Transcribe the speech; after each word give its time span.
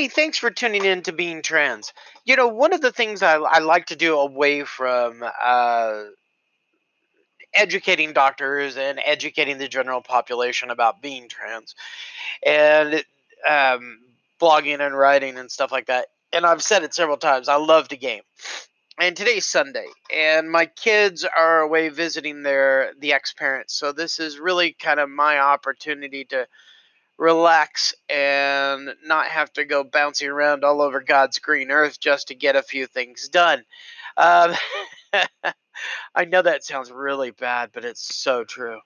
Hey, 0.00 0.08
thanks 0.08 0.38
for 0.38 0.50
tuning 0.50 0.86
in 0.86 1.02
to 1.02 1.12
Being 1.12 1.42
Trans. 1.42 1.92
You 2.24 2.34
know, 2.34 2.48
one 2.48 2.72
of 2.72 2.80
the 2.80 2.90
things 2.90 3.22
I, 3.22 3.34
I 3.34 3.58
like 3.58 3.84
to 3.88 3.96
do 3.96 4.16
away 4.16 4.64
from 4.64 5.22
uh, 5.22 6.04
educating 7.52 8.14
doctors 8.14 8.78
and 8.78 8.98
educating 9.04 9.58
the 9.58 9.68
general 9.68 10.00
population 10.00 10.70
about 10.70 11.02
being 11.02 11.28
trans 11.28 11.74
and 12.42 13.04
um, 13.46 13.98
blogging 14.40 14.80
and 14.80 14.96
writing 14.96 15.36
and 15.36 15.52
stuff 15.52 15.70
like 15.70 15.88
that. 15.88 16.06
And 16.32 16.46
I've 16.46 16.62
said 16.62 16.82
it 16.82 16.94
several 16.94 17.18
times. 17.18 17.50
I 17.50 17.56
love 17.56 17.88
to 17.88 17.98
game. 17.98 18.22
And 18.98 19.14
today's 19.14 19.44
Sunday, 19.44 19.88
and 20.10 20.50
my 20.50 20.64
kids 20.64 21.26
are 21.26 21.60
away 21.60 21.90
visiting 21.90 22.42
their 22.42 22.92
the 22.98 23.12
ex 23.12 23.34
parents. 23.34 23.74
So 23.74 23.92
this 23.92 24.18
is 24.18 24.38
really 24.38 24.72
kind 24.72 24.98
of 24.98 25.10
my 25.10 25.40
opportunity 25.40 26.24
to 26.24 26.46
relax 27.20 27.94
and 28.08 28.94
not 29.04 29.26
have 29.26 29.52
to 29.52 29.66
go 29.66 29.84
bouncing 29.84 30.28
around 30.28 30.64
all 30.64 30.80
over 30.80 31.00
God's 31.00 31.38
green 31.38 31.70
earth 31.70 32.00
just 32.00 32.28
to 32.28 32.34
get 32.34 32.56
a 32.56 32.62
few 32.62 32.86
things 32.86 33.28
done. 33.28 33.62
Um, 34.16 34.54
I 36.14 36.24
know 36.24 36.40
that 36.40 36.64
sounds 36.64 36.90
really 36.90 37.30
bad, 37.30 37.70
but 37.74 37.84
it's 37.84 38.16
so 38.16 38.44
true. 38.44 38.80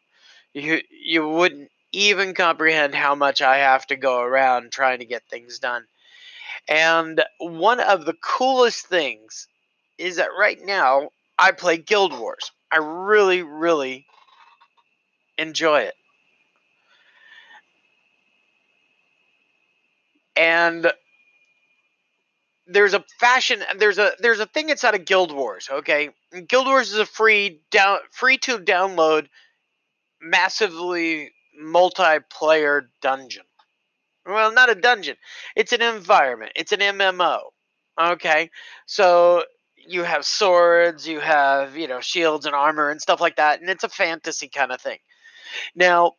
You 0.52 0.80
you 0.90 1.28
wouldn't 1.28 1.70
even 1.92 2.34
comprehend 2.34 2.94
how 2.94 3.14
much 3.14 3.40
I 3.40 3.58
have 3.58 3.86
to 3.86 3.96
go 3.96 4.20
around 4.20 4.72
trying 4.72 4.98
to 4.98 5.06
get 5.06 5.22
things 5.30 5.60
done. 5.60 5.84
And 6.68 7.22
one 7.38 7.78
of 7.78 8.04
the 8.04 8.14
coolest 8.14 8.86
things 8.86 9.46
is 9.96 10.16
that 10.16 10.30
right 10.36 10.58
now 10.60 11.10
I 11.38 11.52
play 11.52 11.76
Guild 11.76 12.18
Wars. 12.18 12.50
I 12.72 12.78
really, 12.78 13.42
really 13.42 14.06
enjoy 15.38 15.82
it. 15.82 15.94
And 20.44 20.92
there's 22.66 22.92
a 22.92 23.02
fashion 23.18 23.62
there's 23.78 23.98
a 23.98 24.12
there's 24.20 24.40
a 24.40 24.46
thing 24.46 24.68
inside 24.68 24.94
of 24.94 25.06
Guild 25.06 25.32
Wars, 25.32 25.68
okay? 25.70 26.10
Guild 26.48 26.66
Wars 26.66 26.92
is 26.92 26.98
a 26.98 27.06
free 27.06 27.60
down 27.70 27.98
free 28.10 28.36
to 28.38 28.58
download 28.58 29.28
massively 30.20 31.30
multiplayer 31.62 32.82
dungeon. 33.00 33.44
Well, 34.26 34.52
not 34.52 34.70
a 34.70 34.74
dungeon. 34.74 35.16
It's 35.56 35.72
an 35.72 35.82
environment. 35.82 36.52
It's 36.56 36.72
an 36.72 36.80
MMO. 36.80 37.40
Okay? 37.98 38.50
So 38.86 39.44
you 39.76 40.02
have 40.02 40.24
swords, 40.24 41.06
you 41.06 41.20
have, 41.20 41.76
you 41.76 41.88
know, 41.88 42.00
shields 42.00 42.46
and 42.46 42.54
armor 42.54 42.90
and 42.90 43.00
stuff 43.00 43.20
like 43.20 43.36
that, 43.36 43.60
and 43.60 43.68
it's 43.68 43.84
a 43.84 43.88
fantasy 43.88 44.48
kind 44.48 44.72
of 44.72 44.80
thing. 44.80 44.98
Now, 45.74 46.12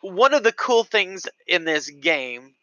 one 0.00 0.34
of 0.34 0.42
the 0.42 0.52
cool 0.52 0.82
things 0.82 1.26
in 1.46 1.64
this 1.64 1.90
game 1.90 2.55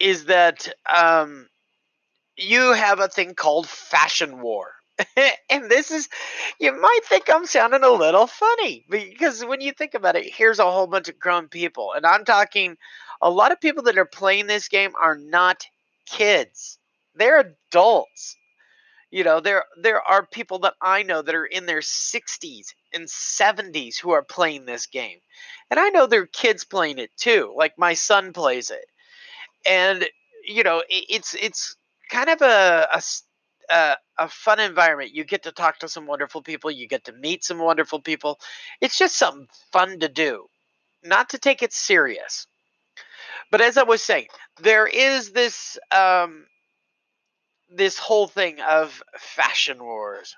is 0.00 0.24
that 0.24 0.72
um, 0.92 1.48
you 2.36 2.72
have 2.72 3.00
a 3.00 3.08
thing 3.08 3.34
called 3.34 3.68
fashion 3.68 4.40
war. 4.40 4.72
and 5.50 5.70
this 5.70 5.90
is, 5.90 6.08
you 6.58 6.78
might 6.78 7.00
think 7.04 7.28
I'm 7.30 7.46
sounding 7.46 7.84
a 7.84 7.90
little 7.90 8.26
funny 8.26 8.84
because 8.88 9.44
when 9.44 9.60
you 9.60 9.72
think 9.72 9.94
about 9.94 10.16
it, 10.16 10.32
here's 10.32 10.58
a 10.58 10.70
whole 10.70 10.86
bunch 10.86 11.08
of 11.08 11.18
grown 11.18 11.48
people. 11.48 11.92
And 11.94 12.04
I'm 12.06 12.24
talking, 12.24 12.76
a 13.20 13.30
lot 13.30 13.52
of 13.52 13.60
people 13.60 13.84
that 13.84 13.98
are 13.98 14.06
playing 14.06 14.46
this 14.46 14.68
game 14.68 14.92
are 15.00 15.16
not 15.16 15.64
kids, 16.06 16.78
they're 17.14 17.40
adults. 17.70 18.36
You 19.10 19.24
know, 19.24 19.40
there 19.40 19.64
there 19.82 20.00
are 20.00 20.24
people 20.24 20.60
that 20.60 20.74
I 20.80 21.02
know 21.02 21.20
that 21.20 21.34
are 21.34 21.44
in 21.44 21.66
their 21.66 21.80
60s 21.80 22.74
and 22.94 23.08
70s 23.08 23.98
who 23.98 24.12
are 24.12 24.22
playing 24.22 24.66
this 24.66 24.86
game. 24.86 25.18
And 25.68 25.80
I 25.80 25.88
know 25.88 26.06
there 26.06 26.22
are 26.22 26.26
kids 26.26 26.64
playing 26.64 26.98
it 26.98 27.10
too. 27.16 27.52
Like 27.56 27.76
my 27.76 27.94
son 27.94 28.32
plays 28.32 28.70
it 28.70 28.84
and 29.66 30.06
you 30.44 30.62
know 30.62 30.82
it's 30.88 31.34
it's 31.34 31.76
kind 32.10 32.28
of 32.30 32.42
a, 32.42 32.88
a 33.70 33.96
a 34.18 34.28
fun 34.28 34.60
environment. 34.60 35.14
You 35.14 35.24
get 35.24 35.44
to 35.44 35.52
talk 35.52 35.78
to 35.80 35.88
some 35.88 36.06
wonderful 36.06 36.42
people. 36.42 36.70
You 36.70 36.86
get 36.88 37.04
to 37.04 37.12
meet 37.12 37.44
some 37.44 37.58
wonderful 37.58 38.00
people. 38.00 38.38
It's 38.80 38.98
just 38.98 39.16
something 39.16 39.48
fun 39.72 40.00
to 40.00 40.08
do, 40.08 40.46
not 41.04 41.30
to 41.30 41.38
take 41.38 41.62
it 41.62 41.72
serious. 41.72 42.46
But 43.50 43.60
as 43.60 43.76
I 43.76 43.84
was 43.84 44.02
saying, 44.02 44.28
there 44.60 44.86
is 44.86 45.32
this 45.32 45.78
um, 45.92 46.46
this 47.70 47.98
whole 47.98 48.28
thing 48.28 48.60
of 48.60 49.02
fashion 49.18 49.82
wars. 49.82 50.36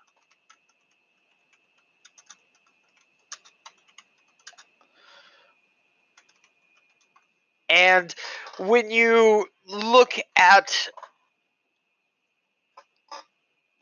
And 7.69 8.15
when 8.63 8.91
you 8.91 9.47
look 9.67 10.15
at 10.37 10.89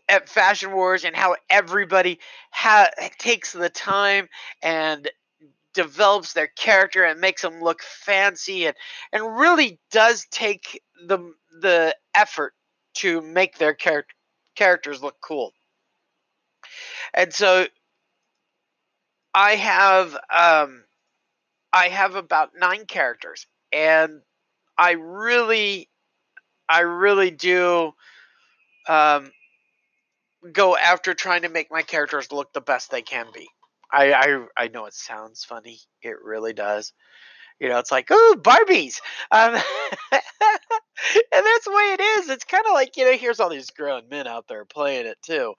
at 0.09 0.29
fashion 0.29 0.73
wars 0.73 1.05
and 1.05 1.15
how 1.15 1.37
everybody 1.49 2.19
ha- 2.51 2.91
takes 3.19 3.53
the 3.53 3.69
time 3.71 4.29
and 4.63 5.11
develops 5.75 6.33
their 6.33 6.49
character 6.49 7.05
and 7.05 7.21
makes 7.21 7.43
them 7.43 7.61
look 7.61 7.83
fancy 7.83 8.67
and 8.67 8.77
and 9.13 9.39
really 9.39 9.81
does 9.91 10.27
take 10.31 10.83
the 11.07 11.19
the 11.61 11.95
effort 12.15 12.55
to 12.95 13.21
make 13.21 13.59
their 13.59 13.75
char- 13.75 14.07
characters 14.57 15.03
look 15.03 15.17
cool. 15.23 15.53
And 17.15 17.33
so 17.33 17.67
I 19.35 19.57
have 19.57 20.15
um 20.31 20.85
I 21.73 21.89
have 21.89 22.15
about 22.17 22.53
9 22.57 22.87
characters 22.87 23.47
and 23.73 24.23
I 24.81 24.93
really, 24.93 25.91
I 26.67 26.81
really 26.81 27.31
do 27.31 27.93
um, 28.89 29.31
go 30.51 30.75
after 30.75 31.13
trying 31.13 31.43
to 31.43 31.51
make 31.51 31.71
my 31.71 31.83
characters 31.83 32.33
look 32.33 32.55
the 32.55 32.63
best 32.63 32.91
they 32.91 33.03
can 33.03 33.27
be. 33.35 33.47
I, 33.93 34.13
I, 34.15 34.47
I 34.57 34.69
know 34.69 34.87
it 34.87 34.95
sounds 34.95 35.45
funny. 35.45 35.81
It 36.01 36.17
really 36.25 36.55
does. 36.55 36.95
You 37.61 37.69
know, 37.69 37.79
it's 37.79 37.93
like, 37.93 38.07
oh, 38.11 38.37
Barbies. 38.41 39.01
Um, 39.31 39.53
and 40.13 40.23
that's 41.31 41.65
the 41.67 41.73
way 41.73 41.95
it 41.99 42.01
is. 42.01 42.31
It's 42.31 42.45
kind 42.45 42.65
of 42.67 42.73
like, 42.73 42.97
you 42.97 43.05
know, 43.05 43.19
here's 43.19 43.39
all 43.39 43.51
these 43.51 43.71
grown 43.71 44.09
men 44.09 44.27
out 44.27 44.49
there 44.49 44.65
playing 44.65 45.05
it 45.05 45.19
too, 45.23 45.53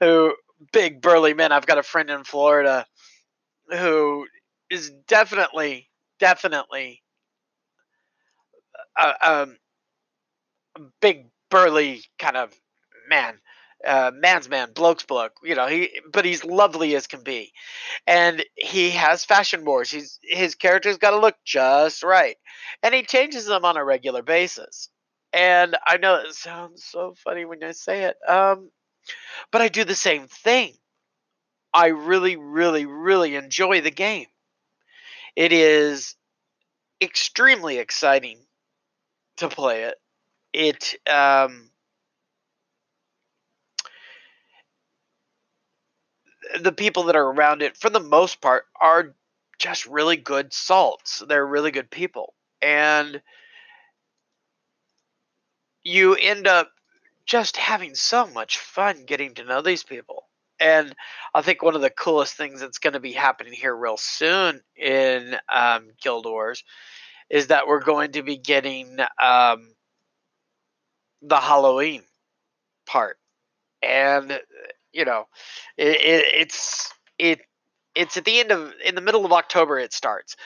who, 0.00 0.34
big 0.74 1.00
burly 1.00 1.32
men. 1.32 1.52
I've 1.52 1.66
got 1.66 1.78
a 1.78 1.82
friend 1.82 2.10
in 2.10 2.24
Florida 2.24 2.84
who 3.70 4.26
is 4.70 4.90
definitely, 5.06 5.88
definitely 6.18 7.02
a, 8.98 9.48
a 10.76 10.80
big 11.00 11.26
burly 11.50 12.04
kind 12.18 12.36
of 12.36 12.52
man 13.08 13.38
uh, 13.86 14.10
man's 14.14 14.48
man, 14.48 14.72
bloke's 14.72 15.04
bloke. 15.04 15.34
You 15.42 15.54
know, 15.54 15.66
he 15.66 16.00
but 16.12 16.24
he's 16.24 16.44
lovely 16.44 16.96
as 16.96 17.06
can 17.06 17.22
be, 17.22 17.52
and 18.06 18.44
he 18.56 18.90
has 18.90 19.24
fashion 19.24 19.64
wars. 19.64 19.90
He's 19.90 20.18
his 20.22 20.54
character's 20.54 20.98
got 20.98 21.10
to 21.10 21.18
look 21.18 21.36
just 21.44 22.02
right, 22.02 22.36
and 22.82 22.94
he 22.94 23.02
changes 23.02 23.46
them 23.46 23.64
on 23.64 23.76
a 23.76 23.84
regular 23.84 24.22
basis. 24.22 24.88
And 25.32 25.76
I 25.86 25.98
know 25.98 26.16
it 26.16 26.34
sounds 26.34 26.84
so 26.84 27.14
funny 27.22 27.44
when 27.44 27.62
I 27.62 27.72
say 27.72 28.04
it, 28.04 28.16
um, 28.26 28.70
but 29.52 29.62
I 29.62 29.68
do 29.68 29.84
the 29.84 29.94
same 29.94 30.26
thing. 30.26 30.74
I 31.72 31.88
really, 31.88 32.36
really, 32.36 32.86
really 32.86 33.36
enjoy 33.36 33.80
the 33.82 33.90
game. 33.90 34.26
It 35.36 35.52
is 35.52 36.16
extremely 37.00 37.78
exciting 37.78 38.40
to 39.38 39.48
play 39.48 39.84
it. 39.84 39.96
It 40.52 40.94
um, 41.10 41.70
the 46.60 46.72
people 46.72 47.04
that 47.04 47.16
are 47.16 47.30
around 47.30 47.62
it, 47.62 47.76
for 47.76 47.90
the 47.90 48.00
most 48.00 48.40
part, 48.40 48.64
are 48.80 49.14
just 49.58 49.86
really 49.86 50.16
good 50.16 50.52
salts. 50.52 51.22
They're 51.26 51.46
really 51.46 51.70
good 51.70 51.90
people, 51.90 52.34
and 52.62 53.20
you 55.82 56.14
end 56.14 56.46
up 56.46 56.70
just 57.26 57.56
having 57.56 57.94
so 57.94 58.26
much 58.26 58.58
fun 58.58 59.04
getting 59.04 59.34
to 59.34 59.44
know 59.44 59.62
these 59.62 59.82
people. 59.82 60.24
And 60.60 60.94
I 61.34 61.42
think 61.42 61.62
one 61.62 61.76
of 61.76 61.82
the 61.82 61.90
coolest 61.90 62.34
things 62.34 62.60
that's 62.60 62.78
going 62.78 62.94
to 62.94 63.00
be 63.00 63.12
happening 63.12 63.52
here 63.52 63.74
real 63.76 63.96
soon 63.96 64.60
in 64.76 65.36
um, 65.48 65.90
Guild 66.02 66.26
Wars 66.26 66.64
is 67.30 67.48
that 67.48 67.66
we're 67.66 67.82
going 67.82 68.12
to 68.12 68.22
be 68.22 68.36
getting 68.36 68.98
um, 69.22 69.74
the 71.22 71.36
Halloween 71.36 72.02
part, 72.86 73.18
and 73.82 74.40
you 74.92 75.04
know, 75.04 75.26
it, 75.76 75.88
it, 75.88 76.24
it's 76.34 76.92
it 77.18 77.40
it's 77.94 78.16
at 78.16 78.24
the 78.24 78.40
end 78.40 78.52
of 78.52 78.72
in 78.84 78.94
the 78.94 79.00
middle 79.00 79.24
of 79.24 79.32
October 79.32 79.78
it 79.78 79.92
starts, 79.92 80.36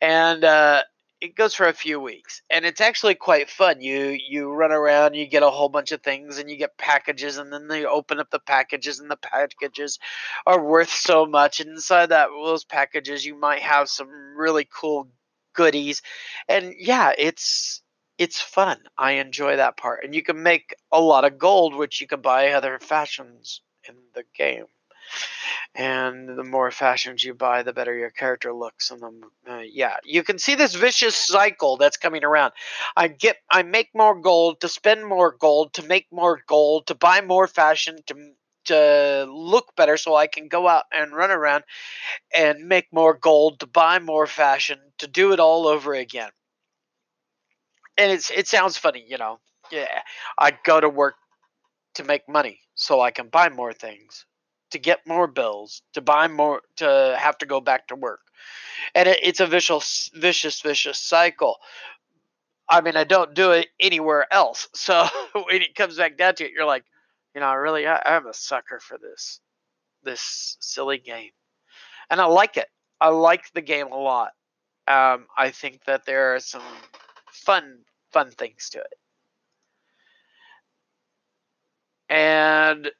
and 0.00 0.44
uh, 0.44 0.82
it 1.20 1.36
goes 1.36 1.54
for 1.54 1.68
a 1.68 1.72
few 1.72 2.00
weeks, 2.00 2.42
and 2.50 2.64
it's 2.64 2.80
actually 2.80 3.14
quite 3.14 3.48
fun. 3.48 3.80
You 3.80 4.18
you 4.28 4.50
run 4.50 4.72
around, 4.72 5.14
you 5.14 5.26
get 5.26 5.44
a 5.44 5.50
whole 5.50 5.68
bunch 5.68 5.92
of 5.92 6.02
things, 6.02 6.38
and 6.38 6.50
you 6.50 6.56
get 6.56 6.76
packages, 6.76 7.38
and 7.38 7.52
then 7.52 7.68
they 7.68 7.84
open 7.84 8.18
up 8.18 8.30
the 8.30 8.40
packages, 8.40 8.98
and 8.98 9.10
the 9.10 9.16
packages 9.16 10.00
are 10.46 10.62
worth 10.62 10.90
so 10.90 11.24
much. 11.24 11.60
And 11.60 11.70
inside 11.70 12.06
that 12.06 12.28
those 12.30 12.64
packages, 12.64 13.24
you 13.24 13.38
might 13.38 13.62
have 13.62 13.88
some 13.88 14.08
really 14.36 14.68
cool 14.68 15.08
goodies, 15.54 16.02
and 16.48 16.74
yeah, 16.78 17.12
it's 17.16 17.82
it's 18.18 18.40
fun. 18.40 18.78
I 18.96 19.12
enjoy 19.12 19.56
that 19.56 19.76
part. 19.76 20.04
And 20.04 20.14
you 20.14 20.22
can 20.22 20.42
make 20.42 20.74
a 20.92 21.00
lot 21.00 21.24
of 21.24 21.38
gold, 21.38 21.74
which 21.74 22.00
you 22.00 22.06
can 22.06 22.20
buy 22.20 22.52
other 22.52 22.78
fashions 22.78 23.62
in 23.88 23.96
the 24.14 24.24
game. 24.36 24.66
And 25.74 26.28
the 26.38 26.44
more 26.44 26.70
fashions 26.70 27.24
you 27.24 27.34
buy, 27.34 27.62
the 27.62 27.72
better 27.72 27.94
your 27.94 28.10
character 28.10 28.52
looks. 28.52 28.90
And 28.90 29.00
the 29.00 29.52
uh, 29.52 29.60
yeah, 29.60 29.96
you 30.04 30.22
can 30.22 30.38
see 30.38 30.54
this 30.54 30.74
vicious 30.74 31.16
cycle 31.16 31.76
that's 31.76 31.96
coming 31.96 32.24
around. 32.24 32.52
I 32.96 33.08
get, 33.08 33.38
I 33.50 33.62
make 33.62 33.88
more 33.94 34.18
gold 34.20 34.60
to 34.60 34.68
spend 34.68 35.06
more 35.06 35.32
gold 35.32 35.74
to 35.74 35.82
make 35.82 36.06
more 36.12 36.42
gold 36.46 36.86
to 36.88 36.94
buy 36.94 37.20
more 37.22 37.46
fashion 37.46 37.96
to 38.06 38.14
to 38.66 39.26
look 39.28 39.74
better, 39.76 39.96
so 39.96 40.14
I 40.14 40.26
can 40.26 40.48
go 40.48 40.68
out 40.68 40.84
and 40.92 41.12
run 41.12 41.30
around 41.30 41.64
and 42.34 42.68
make 42.68 42.92
more 42.92 43.14
gold 43.14 43.60
to 43.60 43.66
buy 43.66 43.98
more 43.98 44.26
fashion 44.26 44.78
to 44.98 45.06
do 45.06 45.32
it 45.32 45.40
all 45.40 45.66
over 45.66 45.94
again 45.94 46.30
and 47.96 48.10
it's 48.12 48.30
it 48.30 48.48
sounds 48.48 48.76
funny, 48.78 49.04
you 49.08 49.18
know. 49.18 49.38
Yeah, 49.70 49.86
I 50.38 50.52
go 50.64 50.80
to 50.80 50.88
work 50.88 51.14
to 51.94 52.04
make 52.04 52.28
money 52.28 52.60
so 52.74 53.00
I 53.00 53.10
can 53.10 53.28
buy 53.28 53.48
more 53.48 53.72
things, 53.72 54.26
to 54.70 54.78
get 54.78 55.06
more 55.06 55.26
bills, 55.26 55.82
to 55.94 56.00
buy 56.00 56.28
more, 56.28 56.62
to 56.76 57.16
have 57.18 57.38
to 57.38 57.46
go 57.46 57.60
back 57.60 57.88
to 57.88 57.96
work, 57.96 58.20
and 58.94 59.08
it, 59.08 59.20
it's 59.22 59.40
a 59.40 59.46
vicious, 59.46 60.10
vicious, 60.14 60.60
vicious 60.62 60.98
cycle. 60.98 61.58
I 62.68 62.80
mean, 62.80 62.96
I 62.96 63.04
don't 63.04 63.34
do 63.34 63.52
it 63.52 63.68
anywhere 63.80 64.26
else. 64.32 64.68
So 64.74 65.06
when 65.34 65.62
it 65.62 65.74
comes 65.74 65.96
back 65.98 66.16
down 66.16 66.34
to 66.36 66.44
it, 66.44 66.52
you're 66.52 66.66
like, 66.66 66.84
you 67.34 67.40
know, 67.40 67.46
I 67.46 67.54
really, 67.54 67.86
I, 67.86 68.00
I'm 68.04 68.26
a 68.26 68.34
sucker 68.34 68.80
for 68.80 68.98
this, 68.98 69.40
this 70.02 70.56
silly 70.60 70.98
game, 70.98 71.30
and 72.10 72.20
I 72.20 72.26
like 72.26 72.56
it. 72.56 72.68
I 73.00 73.08
like 73.08 73.52
the 73.52 73.62
game 73.62 73.90
a 73.92 73.96
lot. 73.96 74.32
Um, 74.86 75.26
I 75.36 75.50
think 75.50 75.84
that 75.86 76.04
there 76.04 76.34
are 76.34 76.40
some 76.40 76.62
fun 77.30 77.78
fun 78.12 78.30
things 78.30 78.70
to 78.70 78.78
it. 78.78 78.94
And 82.08 82.90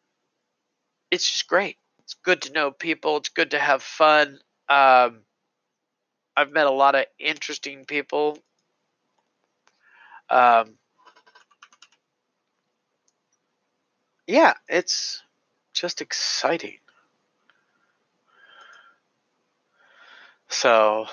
it's 1.10 1.30
just 1.30 1.46
great. 1.46 1.76
It's 2.00 2.14
good 2.14 2.42
to 2.42 2.52
know 2.52 2.70
people. 2.70 3.18
It's 3.18 3.28
good 3.28 3.50
to 3.50 3.58
have 3.58 3.82
fun. 3.82 4.38
Um, 4.68 5.20
I've 6.34 6.50
met 6.50 6.66
a 6.66 6.70
lot 6.70 6.94
of 6.94 7.04
interesting 7.18 7.84
people. 7.84 8.38
Um, 10.30 10.78
yeah, 14.32 14.54
it's 14.68 15.22
just 15.74 16.00
exciting. 16.00 16.78
So, 20.48 21.06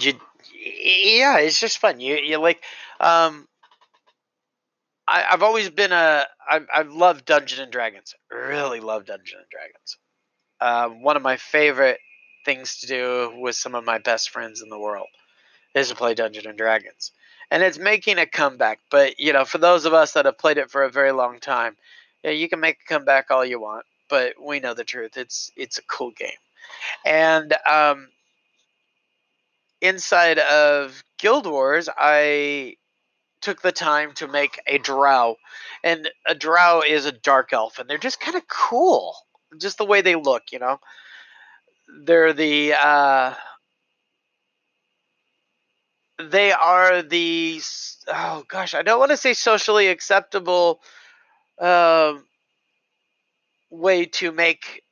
you 0.00 0.14
yeah 0.54 1.38
it's 1.38 1.60
just 1.60 1.78
fun 1.78 2.00
you 2.00 2.16
you 2.16 2.38
like 2.38 2.62
um 3.00 3.46
I, 5.06 5.24
I've 5.30 5.42
always 5.42 5.70
been 5.70 5.92
a 5.92 6.26
I, 6.48 6.60
I 6.72 6.82
love 6.82 7.24
Dungeon 7.24 7.60
and 7.62 7.72
Dragons. 7.72 8.14
Really 8.30 8.80
love 8.80 9.06
Dungeon 9.06 9.38
and 9.38 9.48
Dragons. 9.50 9.98
Um, 10.60 11.02
one 11.02 11.16
of 11.16 11.22
my 11.22 11.36
favorite 11.36 12.00
things 12.44 12.78
to 12.80 12.86
do 12.86 13.32
with 13.38 13.56
some 13.56 13.74
of 13.74 13.84
my 13.84 13.98
best 13.98 14.30
friends 14.30 14.62
in 14.62 14.68
the 14.68 14.78
world 14.78 15.08
is 15.74 15.88
to 15.88 15.94
play 15.94 16.14
Dungeons 16.14 16.46
and 16.46 16.58
Dragons, 16.58 17.12
and 17.50 17.62
it's 17.62 17.78
making 17.78 18.18
a 18.18 18.26
comeback. 18.26 18.80
But 18.90 19.18
you 19.20 19.32
know, 19.32 19.44
for 19.44 19.58
those 19.58 19.84
of 19.84 19.94
us 19.94 20.12
that 20.12 20.26
have 20.26 20.38
played 20.38 20.58
it 20.58 20.70
for 20.70 20.82
a 20.82 20.90
very 20.90 21.12
long 21.12 21.40
time, 21.40 21.76
yeah, 22.22 22.30
you 22.30 22.48
can 22.48 22.60
make 22.60 22.78
a 22.84 22.88
comeback 22.88 23.30
all 23.30 23.44
you 23.44 23.60
want, 23.60 23.84
but 24.08 24.34
we 24.42 24.60
know 24.60 24.74
the 24.74 24.84
truth. 24.84 25.16
It's 25.16 25.50
it's 25.56 25.78
a 25.78 25.82
cool 25.84 26.10
game, 26.10 26.30
and 27.04 27.54
um, 27.68 28.08
inside 29.80 30.38
of 30.38 31.02
Guild 31.18 31.46
Wars, 31.46 31.88
I 31.96 32.76
took 33.42 33.60
the 33.60 33.72
time 33.72 34.12
to 34.14 34.28
make 34.28 34.60
a 34.66 34.78
drow. 34.78 35.36
And 35.84 36.08
a 36.26 36.34
drow 36.34 36.82
is 36.86 37.04
a 37.04 37.12
dark 37.12 37.52
elf, 37.52 37.78
and 37.78 37.90
they're 37.90 37.98
just 37.98 38.20
kind 38.20 38.36
of 38.36 38.46
cool. 38.48 39.14
Just 39.60 39.76
the 39.76 39.84
way 39.84 40.00
they 40.00 40.14
look, 40.14 40.44
you 40.52 40.58
know. 40.58 40.78
They're 42.04 42.32
the 42.32 42.74
uh 42.74 43.34
they 46.22 46.52
are 46.52 47.02
the 47.02 47.60
oh 48.08 48.44
gosh, 48.48 48.74
I 48.74 48.82
don't 48.82 48.98
want 48.98 49.10
to 49.10 49.16
say 49.16 49.34
socially 49.34 49.88
acceptable 49.88 50.80
um 51.60 52.24
way 53.70 54.06
to 54.06 54.32
make 54.32 54.82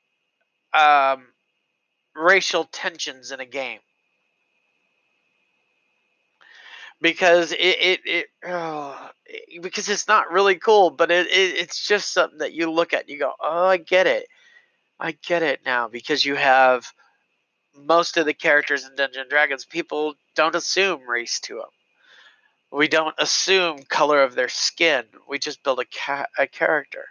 um 0.74 1.26
racial 2.14 2.64
tensions 2.64 3.32
in 3.32 3.40
a 3.40 3.46
game. 3.46 3.80
Because 7.00 7.52
it 7.52 7.58
it, 7.58 8.00
it 8.04 8.26
oh, 8.46 9.10
because 9.62 9.88
it's 9.88 10.06
not 10.06 10.30
really 10.30 10.56
cool, 10.56 10.90
but 10.90 11.10
it, 11.10 11.26
it 11.28 11.56
it's 11.56 11.86
just 11.86 12.12
something 12.12 12.38
that 12.38 12.52
you 12.52 12.70
look 12.70 12.92
at 12.92 13.02
and 13.02 13.10
you 13.10 13.18
go, 13.18 13.32
oh, 13.40 13.66
I 13.66 13.78
get 13.78 14.06
it, 14.06 14.26
I 14.98 15.12
get 15.12 15.42
it 15.42 15.60
now 15.64 15.88
because 15.88 16.24
you 16.24 16.34
have 16.36 16.92
most 17.86 18.16
of 18.16 18.26
the 18.26 18.34
characters 18.34 18.84
in 18.84 18.94
Dungeons 18.94 19.22
and 19.22 19.30
Dragons. 19.30 19.64
People 19.64 20.14
don't 20.34 20.54
assume 20.54 21.08
race 21.08 21.40
to 21.40 21.56
them. 21.56 21.70
We 22.72 22.88
don't 22.88 23.14
assume 23.18 23.82
color 23.82 24.22
of 24.22 24.34
their 24.34 24.48
skin. 24.48 25.04
We 25.28 25.38
just 25.38 25.62
build 25.62 25.80
a 25.80 25.84
ca- 25.84 26.26
a 26.38 26.46
character. 26.46 27.06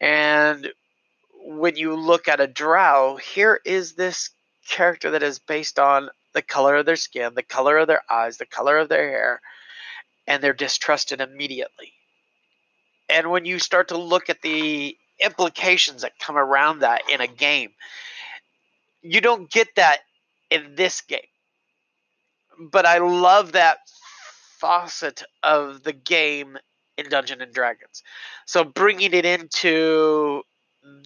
And 0.00 0.70
when 1.42 1.76
you 1.76 1.94
look 1.94 2.28
at 2.28 2.40
a 2.40 2.46
drow, 2.46 3.16
here 3.16 3.60
is 3.64 3.94
this 3.94 4.30
character 4.68 5.10
that 5.12 5.22
is 5.22 5.38
based 5.38 5.78
on 5.78 6.10
the 6.32 6.42
color 6.42 6.76
of 6.76 6.86
their 6.86 6.96
skin, 6.96 7.34
the 7.34 7.42
color 7.42 7.78
of 7.78 7.88
their 7.88 8.02
eyes, 8.10 8.36
the 8.36 8.46
color 8.46 8.78
of 8.78 8.88
their 8.88 9.08
hair, 9.08 9.40
and 10.26 10.42
they're 10.42 10.52
distrusted 10.52 11.20
immediately. 11.20 11.92
And 13.08 13.30
when 13.30 13.44
you 13.44 13.58
start 13.58 13.88
to 13.88 13.98
look 13.98 14.30
at 14.30 14.42
the 14.42 14.96
implications 15.18 16.02
that 16.02 16.18
come 16.18 16.36
around 16.36 16.80
that 16.80 17.02
in 17.10 17.20
a 17.20 17.26
game, 17.26 17.70
you 19.02 19.20
don't 19.20 19.50
get 19.50 19.68
that 19.76 19.98
in 20.50 20.74
this 20.74 21.00
game. 21.02 21.20
But 22.58 22.86
I 22.86 22.98
love 22.98 23.52
that 23.52 23.78
facet 24.60 25.22
of 25.42 25.82
the 25.82 25.92
game 25.92 26.58
in 26.98 27.08
Dungeon 27.08 27.40
and 27.40 27.52
Dragons. 27.52 28.02
So 28.46 28.64
bringing 28.64 29.14
it 29.14 29.24
into 29.24 30.42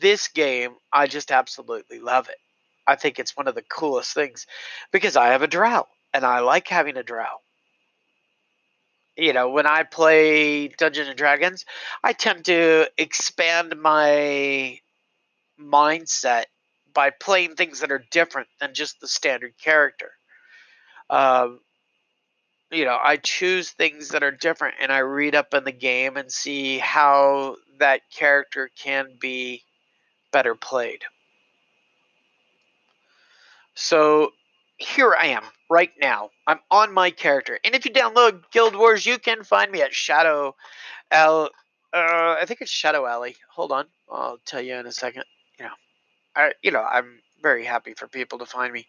this 0.00 0.28
game, 0.28 0.72
I 0.92 1.06
just 1.06 1.30
absolutely 1.30 2.00
love 2.00 2.28
it. 2.28 2.38
I 2.86 2.96
think 2.96 3.18
it's 3.18 3.36
one 3.36 3.48
of 3.48 3.54
the 3.54 3.62
coolest 3.62 4.12
things 4.12 4.46
because 4.92 5.16
I 5.16 5.28
have 5.28 5.42
a 5.42 5.46
drow 5.46 5.86
and 6.12 6.24
I 6.24 6.40
like 6.40 6.68
having 6.68 6.96
a 6.96 7.02
drow. 7.02 7.40
You 9.16 9.32
know, 9.32 9.50
when 9.50 9.66
I 9.66 9.84
play 9.84 10.68
Dungeons 10.68 11.08
and 11.08 11.16
Dragons, 11.16 11.64
I 12.02 12.12
tend 12.12 12.46
to 12.46 12.90
expand 12.98 13.74
my 13.80 14.80
mindset 15.58 16.44
by 16.94 17.10
playing 17.10 17.56
things 17.56 17.80
that 17.80 17.92
are 17.92 18.04
different 18.10 18.48
than 18.60 18.74
just 18.74 19.00
the 19.00 19.08
standard 19.08 19.54
character. 19.62 20.10
Um, 21.10 21.60
you 22.70 22.84
know, 22.84 22.98
I 23.00 23.16
choose 23.16 23.70
things 23.70 24.10
that 24.10 24.22
are 24.22 24.30
different 24.30 24.76
and 24.80 24.90
I 24.90 24.98
read 24.98 25.34
up 25.34 25.54
in 25.54 25.64
the 25.64 25.72
game 25.72 26.16
and 26.16 26.30
see 26.30 26.78
how 26.78 27.56
that 27.78 28.00
character 28.16 28.70
can 28.76 29.16
be 29.20 29.62
better 30.32 30.54
played. 30.54 31.02
So 33.74 34.30
here 34.76 35.14
I 35.20 35.26
am 35.26 35.42
right 35.70 35.92
now. 36.00 36.30
I'm 36.46 36.60
on 36.70 36.92
my 36.92 37.10
character. 37.10 37.58
And 37.64 37.74
if 37.74 37.84
you 37.84 37.92
download 37.92 38.42
Guild 38.50 38.76
Wars, 38.76 39.04
you 39.06 39.18
can 39.18 39.44
find 39.44 39.70
me 39.70 39.82
at 39.82 39.94
Shadow 39.94 40.54
Al 41.10 41.50
uh, 41.94 42.36
I 42.40 42.44
think 42.44 42.60
it's 42.60 42.72
Shadow 42.72 43.06
Alley. 43.06 43.36
Hold 43.50 43.70
on. 43.70 43.86
I'll 44.10 44.38
tell 44.44 44.60
you 44.60 44.74
in 44.74 44.86
a 44.86 44.92
second. 44.92 45.22
You 45.60 45.66
know. 45.66 45.70
I 46.36 46.52
you 46.62 46.70
know, 46.70 46.82
I'm 46.82 47.20
very 47.42 47.64
happy 47.64 47.94
for 47.94 48.08
people 48.08 48.38
to 48.38 48.46
find 48.46 48.72
me. 48.72 48.86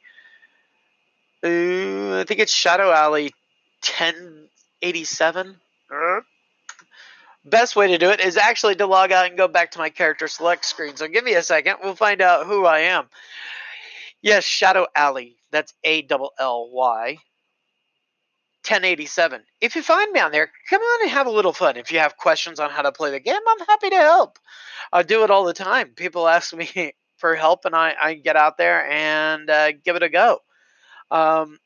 Uh, 1.43 2.19
I 2.19 2.23
think 2.27 2.39
it's 2.39 2.53
Shadow 2.53 2.91
Alley 2.91 3.33
1087. 3.83 5.57
Uh, 5.91 6.21
best 7.43 7.75
way 7.75 7.87
to 7.89 7.97
do 7.97 8.09
it 8.09 8.19
is 8.19 8.37
actually 8.37 8.75
to 8.75 8.87
log 8.87 9.11
out 9.11 9.27
and 9.27 9.37
go 9.37 9.47
back 9.47 9.71
to 9.71 9.79
my 9.79 9.89
character 9.89 10.27
select 10.27 10.65
screen. 10.65 10.95
So 10.95 11.07
give 11.07 11.23
me 11.23 11.33
a 11.33 11.43
second. 11.43 11.77
We'll 11.83 11.95
find 11.95 12.21
out 12.21 12.47
who 12.47 12.65
I 12.65 12.79
am. 12.79 13.05
Yes, 14.21 14.43
Shadow 14.43 14.87
Alley. 14.95 15.35
That's 15.51 15.73
A 15.83 16.01
double 16.01 16.31
L 16.39 16.69
Y. 16.71 17.17
1087. 18.67 19.43
If 19.61 19.75
you 19.75 19.83
find 19.83 20.11
me 20.11 20.19
on 20.19 20.31
there, 20.31 20.49
come 20.71 20.81
on 20.81 21.03
and 21.03 21.11
have 21.11 21.27
a 21.27 21.31
little 21.31 21.53
fun. 21.53 21.77
If 21.77 21.91
you 21.91 21.99
have 21.99 22.17
questions 22.17 22.59
on 22.59 22.71
how 22.71 22.81
to 22.81 22.91
play 22.91 23.11
the 23.11 23.19
game, 23.19 23.39
I'm 23.47 23.67
happy 23.67 23.91
to 23.91 23.97
help. 23.97 24.39
I 24.91 25.03
do 25.03 25.23
it 25.23 25.29
all 25.29 25.45
the 25.45 25.53
time. 25.53 25.89
People 25.89 26.27
ask 26.27 26.51
me 26.55 26.93
for 27.25 27.33
help, 27.33 27.65
and 27.65 27.73
I, 27.73 27.95
I 27.99 28.13
get 28.13 28.35
out 28.35 28.55
there 28.55 28.87
and 28.87 29.49
uh, 29.49 29.71
give 29.83 29.95
it 29.95 30.03
a 30.03 30.09
go. 30.09 30.41
Um, 31.09 31.57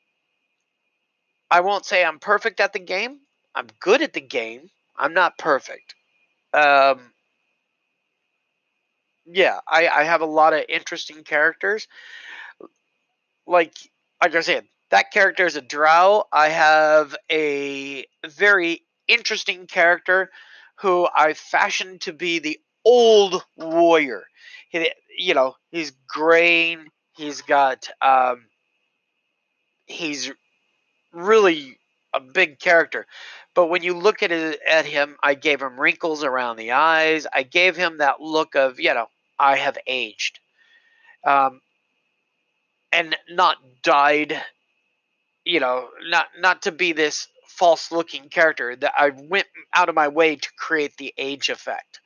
I 1.50 1.60
won't 1.60 1.84
say 1.84 2.02
I'm 2.02 2.18
perfect 2.18 2.60
at 2.60 2.72
the 2.72 2.78
game. 2.78 3.18
I'm 3.54 3.66
good 3.78 4.00
at 4.00 4.14
the 4.14 4.22
game. 4.22 4.70
I'm 4.96 5.12
not 5.12 5.36
perfect. 5.36 5.94
Um, 6.54 7.12
yeah, 9.26 9.60
I, 9.68 9.86
I 9.88 10.04
have 10.04 10.22
a 10.22 10.26
lot 10.40 10.54
of 10.54 10.64
interesting 10.66 11.24
characters. 11.24 11.86
Like 13.46 13.74
like 14.22 14.34
I 14.34 14.40
said, 14.40 14.64
that 14.90 15.12
character 15.12 15.44
is 15.44 15.56
a 15.56 15.60
drow. 15.60 16.24
I 16.32 16.48
have 16.48 17.14
a 17.30 18.06
very 18.26 18.80
interesting 19.08 19.66
character 19.66 20.30
who 20.76 21.06
I 21.14 21.34
fashioned 21.34 22.00
to 22.02 22.14
be 22.14 22.38
the 22.38 22.58
old 22.82 23.44
warrior. 23.58 24.24
He, 24.70 24.90
you 25.18 25.34
know, 25.34 25.56
he's 25.70 25.92
graying. 26.08 26.86
He's 27.16 27.42
got 27.42 27.90
um, 28.02 28.46
he's 29.86 30.32
really 31.12 31.78
a 32.14 32.20
big 32.20 32.58
character. 32.58 33.06
But 33.54 33.66
when 33.66 33.82
you 33.82 33.94
look 33.96 34.22
at 34.22 34.32
it, 34.32 34.60
at 34.68 34.86
him, 34.86 35.16
I 35.22 35.34
gave 35.34 35.60
him 35.62 35.80
wrinkles 35.80 36.24
around 36.24 36.56
the 36.56 36.72
eyes. 36.72 37.26
I 37.32 37.42
gave 37.42 37.76
him 37.76 37.98
that 37.98 38.20
look 38.20 38.54
of, 38.54 38.80
you 38.80 38.94
know, 38.94 39.06
I 39.38 39.56
have 39.56 39.78
aged. 39.86 40.40
Um, 41.26 41.60
and 42.92 43.16
not 43.28 43.56
died, 43.82 44.42
you 45.44 45.60
know, 45.60 45.88
not 46.08 46.28
not 46.38 46.62
to 46.62 46.72
be 46.72 46.92
this 46.92 47.28
false 47.46 47.92
looking 47.92 48.28
character 48.28 48.76
that 48.76 48.92
I 48.98 49.10
went 49.10 49.46
out 49.74 49.88
of 49.88 49.94
my 49.94 50.08
way 50.08 50.36
to 50.36 50.48
create 50.56 50.96
the 50.96 51.12
age 51.18 51.48
effect. 51.48 52.00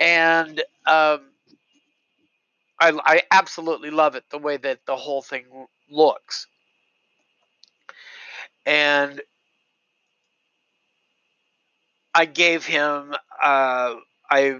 And 0.00 0.62
um, 0.86 1.30
I, 2.78 2.98
I 3.04 3.22
absolutely 3.30 3.90
love 3.90 4.14
it 4.16 4.24
the 4.30 4.38
way 4.38 4.56
that 4.58 4.84
the 4.86 4.96
whole 4.96 5.22
thing 5.22 5.44
looks. 5.90 6.46
And 8.66 9.20
I 12.14 12.24
gave 12.24 12.64
him, 12.66 13.14
uh, 13.42 13.94
I 14.30 14.58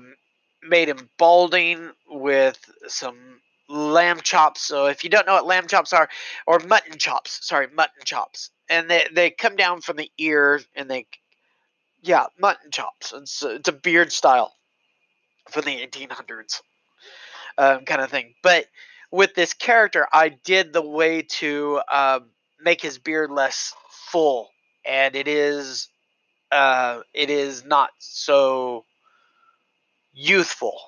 made 0.62 0.88
him 0.88 1.08
balding 1.18 1.90
with 2.08 2.58
some 2.88 3.40
lamb 3.68 4.20
chops. 4.20 4.62
So 4.62 4.87
if 4.87 5.02
you 5.04 5.11
don't 5.11 5.26
know 5.26 5.35
what 5.35 5.46
lamb 5.46 5.66
chops 5.66 5.92
are, 5.92 6.08
or 6.46 6.58
mutton 6.61 6.99
chops, 6.99 7.46
sorry, 7.46 7.68
mutton 7.68 8.02
chops, 8.04 8.50
and 8.68 8.90
they 8.90 9.06
they 9.12 9.30
come 9.30 9.56
down 9.56 9.80
from 9.80 9.96
the 9.96 10.11
ear 10.18 10.61
and 10.75 10.90
they, 10.90 11.06
yeah, 12.02 12.26
mutton 12.38 12.70
chops. 12.70 13.12
It's 13.14 13.42
it's 13.42 13.68
a 13.68 13.73
beard 13.73 14.12
style 14.12 14.54
from 15.50 15.64
the 15.64 15.80
1800s, 15.80 16.62
um, 17.59 17.85
kind 17.85 18.01
of 18.01 18.11
thing. 18.11 18.35
But 18.43 18.67
with 19.11 19.35
this 19.35 19.55
character, 19.55 20.07
I 20.13 20.29
did 20.29 20.73
the 20.73 20.83
way 20.83 21.23
to 21.23 21.81
um, 21.91 22.31
make 22.61 22.81
his 22.81 22.99
beard 22.99 23.31
less 23.31 23.75
full, 24.11 24.51
and 24.85 25.15
it 25.15 25.29
is 25.29 25.89
uh, 26.53 27.01
it 27.13 27.31
is 27.31 27.65
not 27.65 27.91
so 27.99 28.85
youthful 30.13 30.79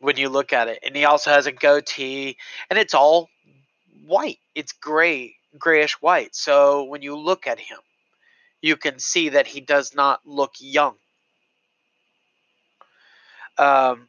when 0.00 0.16
you 0.16 0.28
look 0.28 0.52
at 0.52 0.68
it. 0.68 0.80
And 0.84 0.94
he 0.94 1.04
also 1.04 1.30
has 1.30 1.46
a 1.46 1.52
goatee, 1.52 2.36
and 2.70 2.78
it's 2.78 2.94
all 2.94 3.28
white. 4.06 4.38
It's 4.54 4.72
gray, 4.72 5.36
grayish 5.58 5.94
white. 5.94 6.34
So 6.34 6.84
when 6.84 7.02
you 7.02 7.16
look 7.16 7.46
at 7.46 7.58
him, 7.58 7.78
you 8.60 8.76
can 8.76 8.98
see 8.98 9.30
that 9.30 9.46
he 9.46 9.60
does 9.60 9.94
not 9.94 10.20
look 10.24 10.52
young. 10.58 10.96
Um, 13.56 14.08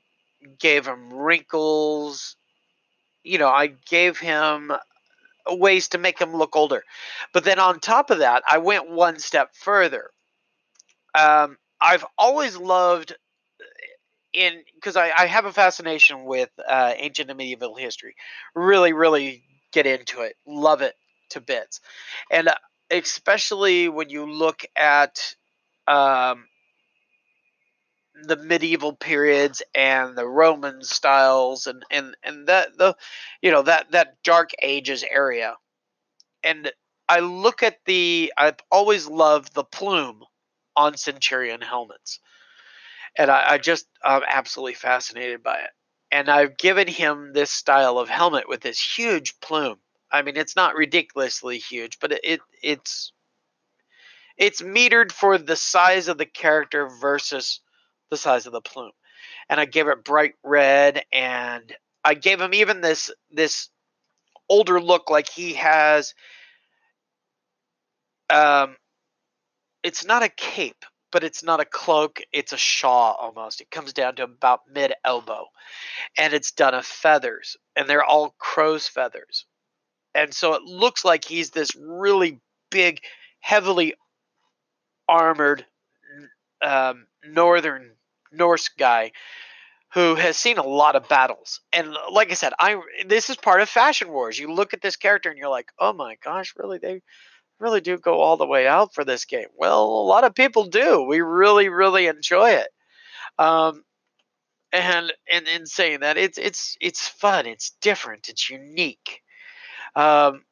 gave 0.60 0.86
him 0.86 1.14
wrinkles. 1.14 2.36
You 3.24 3.38
know, 3.38 3.50
I 3.50 3.68
gave 3.68 4.20
him 4.20 4.72
ways 5.48 5.90
to 5.90 5.98
make 5.98 6.20
him 6.20 6.36
look 6.36 6.56
older. 6.56 6.84
But 7.34 7.44
then 7.44 7.60
on 7.60 7.80
top 7.80 8.10
of 8.10 8.20
that, 8.20 8.44
I 8.50 8.60
went 8.60 8.90
one 8.90 9.20
step 9.20 9.56
further. 9.56 10.10
Um, 11.18 11.58
I've 11.80 12.06
always 12.18 12.58
loved 12.58 13.16
in 14.34 14.64
because 14.76 14.96
I, 14.96 15.12
I 15.18 15.26
have 15.28 15.46
a 15.46 15.54
fascination 15.54 16.26
with 16.26 16.50
uh, 16.68 16.94
ancient 16.98 17.30
and 17.30 17.38
medieval 17.38 17.76
history. 17.76 18.16
Really, 18.54 18.94
really 18.94 19.44
get 19.72 19.86
into 19.86 20.22
it. 20.22 20.36
Love 20.46 20.82
it 20.82 20.94
to 21.32 21.42
bits, 21.42 21.80
and 22.30 22.50
uh, 22.50 22.56
especially 22.92 23.90
when 23.90 24.10
you 24.10 24.30
look 24.30 24.66
at 24.76 25.36
um, 25.88 26.46
the 28.24 28.38
medieval 28.38 28.94
periods 28.94 29.62
and 29.74 30.18
the 30.18 30.28
Roman 30.28 30.84
styles 30.84 31.68
and 31.68 31.84
and 31.92 32.16
and 32.24 32.48
that 32.48 32.78
the 32.78 32.96
you 33.42 33.52
know 33.52 33.62
that 33.64 33.92
that 33.92 34.22
dark 34.24 34.52
ages 34.62 35.04
area 35.10 35.56
and 36.44 36.72
I 37.10 37.20
look 37.20 37.62
at 37.64 37.78
the 37.86 38.34
I've 38.38 38.58
always 38.72 39.08
loved 39.08 39.54
the 39.54 39.64
plume 39.64 40.24
on 40.76 40.98
centurion 40.98 41.62
helmets 41.62 42.20
and 43.18 43.32
I, 43.32 43.54
I 43.54 43.58
just 43.58 43.88
I'm 44.04 44.24
absolutely 44.28 44.76
fascinated 44.76 45.44
by 45.44 45.60
it. 45.60 45.70
And 46.12 46.30
I've 46.30 46.58
given 46.58 46.88
him 46.88 47.34
this 47.34 47.52
style 47.52 47.98
of 47.98 48.10
helmet 48.10 48.48
with 48.48 48.62
this 48.62 48.80
huge 48.80 49.40
plume. 49.40 49.78
I 50.12 50.22
mean, 50.22 50.38
it's 50.38 50.56
not 50.56 50.76
ridiculously 50.76 51.58
huge, 51.58 52.00
but 52.00 52.12
it, 52.12 52.22
it 52.24 52.40
it's 52.62 53.12
it's 54.38 54.62
metered 54.62 55.12
for 55.12 55.38
the 55.38 55.56
size 55.56 56.08
of 56.08 56.18
the 56.18 56.26
character 56.26 56.90
versus 57.02 57.62
the 58.10 58.18
size 58.18 58.46
of 58.46 58.54
the 58.54 58.62
plume. 58.62 58.92
And 59.50 59.60
I 59.60 59.66
gave 59.66 59.88
it 59.88 60.04
bright 60.04 60.34
red, 60.44 61.04
and 61.12 61.74
I 62.04 62.14
gave 62.14 62.40
him 62.40 62.54
even 62.54 62.82
this 62.82 63.12
this 63.32 63.70
older 64.50 64.80
look, 64.82 65.10
like 65.10 65.30
he 65.30 65.54
has. 65.54 66.14
Um, 68.30 68.76
it's 69.84 70.06
not 70.06 70.24
a 70.24 70.30
cape, 70.30 70.84
but 71.12 71.24
it's 71.24 71.44
not 71.44 71.60
a 71.60 71.66
cloak, 71.66 72.22
it's 72.34 72.54
a 72.54 72.58
shawl 72.58 73.16
almost. 73.20 73.62
It 73.62 73.72
comes 73.72 73.94
down 73.94 74.16
to 74.16 74.24
about 74.24 74.62
mid 74.70 74.94
elbow. 75.04 75.46
And 76.18 76.34
it's 76.34 76.52
done 76.52 76.74
of 76.74 76.86
feathers, 76.86 77.56
and 77.76 77.90
they're 77.90 78.04
all 78.04 78.36
crow's 78.40 78.88
feathers. 78.88 79.46
And 80.14 80.34
so 80.34 80.54
it 80.54 80.64
looks 80.64 81.06
like 81.06 81.26
he's 81.26 81.52
this 81.52 81.76
really 81.76 82.40
big, 82.70 83.00
heavily 83.40 83.94
armored 85.08 85.66
um, 86.62 87.08
northern 87.26 87.95
Norse 88.36 88.70
guy 88.70 89.12
who 89.94 90.16
has 90.16 90.38
seen 90.38 90.58
a 90.58 90.64
lot 90.64 90.96
of 90.96 91.08
battles. 91.08 91.62
And 91.72 91.96
like 92.12 92.32
I 92.32 92.34
said, 92.34 92.54
I 92.60 92.82
this 93.06 93.30
is 93.30 93.38
part 93.38 93.62
of 93.62 93.70
Fashion 93.70 94.10
Wars. 94.12 94.38
You 94.38 94.54
look 94.54 94.74
at 94.74 94.82
this 94.82 94.96
character 94.98 95.30
and 95.30 95.38
you're 95.38 95.50
like, 95.50 95.72
"Oh 95.80 95.94
my 95.94 96.18
gosh, 96.24 96.54
really 96.58 96.80
they 96.80 97.02
really 97.60 97.82
do 97.82 97.98
go 97.98 98.20
all 98.20 98.38
the 98.38 98.46
way 98.46 98.68
out 98.68 98.94
for 98.94 99.06
this 99.06 99.26
game. 99.26 99.48
Well, 99.56 99.84
a 99.84 100.08
lot 100.08 100.24
of 100.24 100.36
people 100.36 100.66
do. 100.66 101.04
We 101.04 101.22
really, 101.22 101.70
really 101.70 102.08
enjoy 102.08 102.52
it. 102.52 102.68
Um, 103.38 103.84
and 104.72 105.14
and 105.32 105.48
in 105.48 105.66
saying 105.66 106.02
that, 106.02 106.18
it's 106.18 106.38
it's 106.38 106.78
it's 106.82 107.08
fun. 107.08 107.46
It's 107.46 107.72
different. 107.82 108.28
It's 108.30 108.50
unique. 108.50 109.22
Um, 109.96 110.44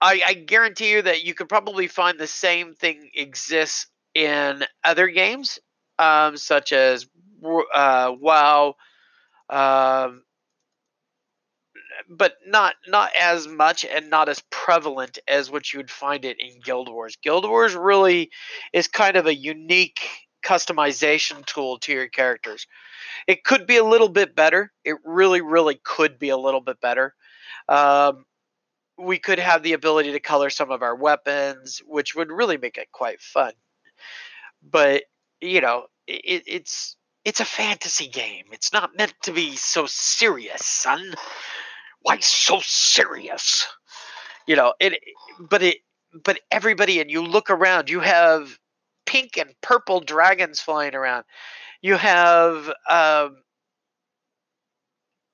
I, 0.00 0.22
I 0.26 0.34
guarantee 0.34 0.92
you 0.92 1.02
that 1.02 1.24
you 1.24 1.34
could 1.34 1.48
probably 1.48 1.86
find 1.86 2.18
the 2.18 2.26
same 2.26 2.74
thing 2.74 3.10
exists 3.14 3.86
in 4.14 4.64
other 4.82 5.08
games, 5.08 5.58
um, 6.00 6.36
such 6.38 6.72
as 6.72 7.06
uh, 7.74 8.12
WoW, 8.18 8.74
um, 9.50 10.22
but 12.08 12.34
not 12.46 12.74
not 12.88 13.10
as 13.20 13.46
much 13.46 13.84
and 13.84 14.08
not 14.08 14.28
as 14.28 14.42
prevalent 14.50 15.18
as 15.28 15.50
what 15.50 15.72
you 15.72 15.78
would 15.78 15.90
find 15.90 16.24
it 16.24 16.38
in 16.40 16.60
Guild 16.60 16.88
Wars. 16.88 17.16
Guild 17.22 17.46
Wars 17.46 17.74
really 17.74 18.30
is 18.72 18.88
kind 18.88 19.16
of 19.16 19.26
a 19.26 19.34
unique 19.34 20.00
customization 20.42 21.44
tool 21.44 21.78
to 21.80 21.92
your 21.92 22.08
characters. 22.08 22.66
It 23.26 23.44
could 23.44 23.66
be 23.66 23.76
a 23.76 23.84
little 23.84 24.08
bit 24.08 24.34
better. 24.34 24.72
It 24.84 24.96
really, 25.04 25.42
really 25.42 25.78
could 25.84 26.18
be 26.18 26.30
a 26.30 26.38
little 26.38 26.62
bit 26.62 26.80
better. 26.80 27.14
Um, 27.68 28.24
we 28.98 29.18
could 29.18 29.38
have 29.38 29.62
the 29.62 29.74
ability 29.74 30.12
to 30.12 30.20
color 30.20 30.48
some 30.48 30.70
of 30.70 30.82
our 30.82 30.96
weapons, 30.96 31.82
which 31.86 32.14
would 32.14 32.30
really 32.30 32.56
make 32.56 32.78
it 32.78 32.88
quite 32.90 33.20
fun. 33.20 33.52
But 34.62 35.04
you 35.40 35.60
know, 35.60 35.86
it, 36.06 36.44
it's 36.46 36.96
it's 37.24 37.40
a 37.40 37.44
fantasy 37.44 38.08
game. 38.08 38.46
It's 38.52 38.72
not 38.72 38.96
meant 38.96 39.14
to 39.24 39.32
be 39.32 39.56
so 39.56 39.86
serious, 39.86 40.64
son 40.64 41.14
why 42.02 42.18
so 42.20 42.60
serious? 42.62 43.66
You 44.46 44.56
know, 44.56 44.74
it 44.80 44.94
but 45.38 45.62
it 45.62 45.78
but 46.24 46.40
everybody 46.50 47.00
and 47.00 47.10
you 47.10 47.22
look 47.22 47.50
around, 47.50 47.90
you 47.90 48.00
have 48.00 48.58
pink 49.06 49.36
and 49.36 49.50
purple 49.62 50.00
dragons 50.00 50.60
flying 50.60 50.94
around. 50.94 51.24
You 51.82 51.96
have 51.96 52.68
um, 52.88 53.42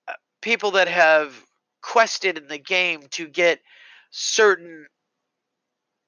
uh, 0.08 0.12
people 0.42 0.72
that 0.72 0.88
have 0.88 1.34
quested 1.82 2.36
in 2.38 2.48
the 2.48 2.58
game 2.58 3.02
to 3.12 3.28
get 3.28 3.60
certain 4.10 4.86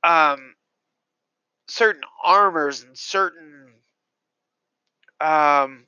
um 0.05 0.55
certain 1.69 2.03
armors 2.25 2.83
and 2.83 2.97
certain 2.97 3.75
um 5.21 5.87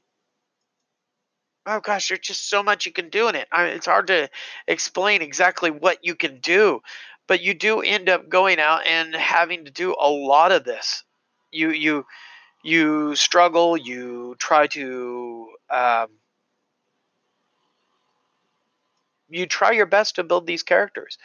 oh 1.67 1.81
gosh, 1.81 2.09
there's 2.09 2.21
just 2.21 2.49
so 2.49 2.63
much 2.63 2.87
you 2.87 2.93
can 2.93 3.09
do 3.11 3.29
in 3.29 3.35
it. 3.35 3.49
I 3.53 3.65
mean, 3.67 3.77
it's 3.77 3.87
hard 3.87 4.09
to 4.09 4.29
explain 4.67 5.23
exactly 5.23 5.71
what 5.71 5.99
you 6.05 6.15
can 6.15 6.39
do, 6.39 6.83
but 7.27 7.41
you 7.43 7.55
do 7.55 7.81
end 7.81 8.09
up 8.09 8.29
going 8.29 8.59
out 8.59 8.87
and 8.87 9.15
having 9.15 9.65
to 9.67 9.71
do 9.71 9.95
a 10.01 10.09
lot 10.11 10.53
of 10.53 10.65
this. 10.65 11.05
You 11.51 11.71
you 11.71 12.07
you 12.65 13.17
struggle. 13.17 13.77
You 13.77 14.37
try 14.39 14.67
to 14.69 15.49
um, 15.71 16.09
you 19.31 19.47
try 19.47 19.71
your 19.73 19.87
best 19.87 20.17
to 20.17 20.25
build 20.25 20.47
these 20.47 20.63
characters. 20.63 21.19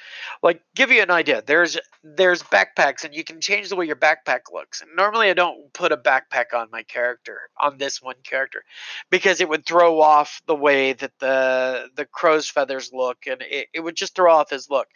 Like, 0.44 0.62
give 0.76 0.92
you 0.92 1.02
an 1.02 1.12
idea. 1.12 1.42
There's 1.46 1.78
there's 2.04 2.44
backpacks, 2.44 3.04
and 3.04 3.14
you 3.14 3.24
can 3.24 3.42
change 3.42 3.70
the 3.70 3.76
way 3.76 3.86
your 3.86 3.96
backpack 3.96 4.42
looks. 4.54 4.82
And 4.82 4.92
normally, 4.96 5.30
I 5.30 5.34
don't 5.34 5.74
put 5.74 5.92
a 5.92 5.98
backpack 5.98 6.54
on 6.54 6.70
my 6.72 6.84
character 6.84 7.50
on 7.60 7.78
this 7.78 8.02
one 8.02 8.16
character 8.24 8.64
because 9.10 9.42
it 9.42 9.50
would 9.50 9.66
throw 9.66 10.02
off 10.02 10.42
the 10.48 10.56
way 10.56 10.94
that 10.94 11.12
the 11.20 11.90
the 11.96 12.06
crow's 12.06 12.48
feathers 12.50 12.92
look, 12.94 13.28
and 13.28 13.42
it, 13.42 13.68
it 13.74 13.80
would 13.82 13.96
just 13.96 14.16
throw 14.16 14.34
off 14.34 14.50
his 14.50 14.70
look. 14.70 14.88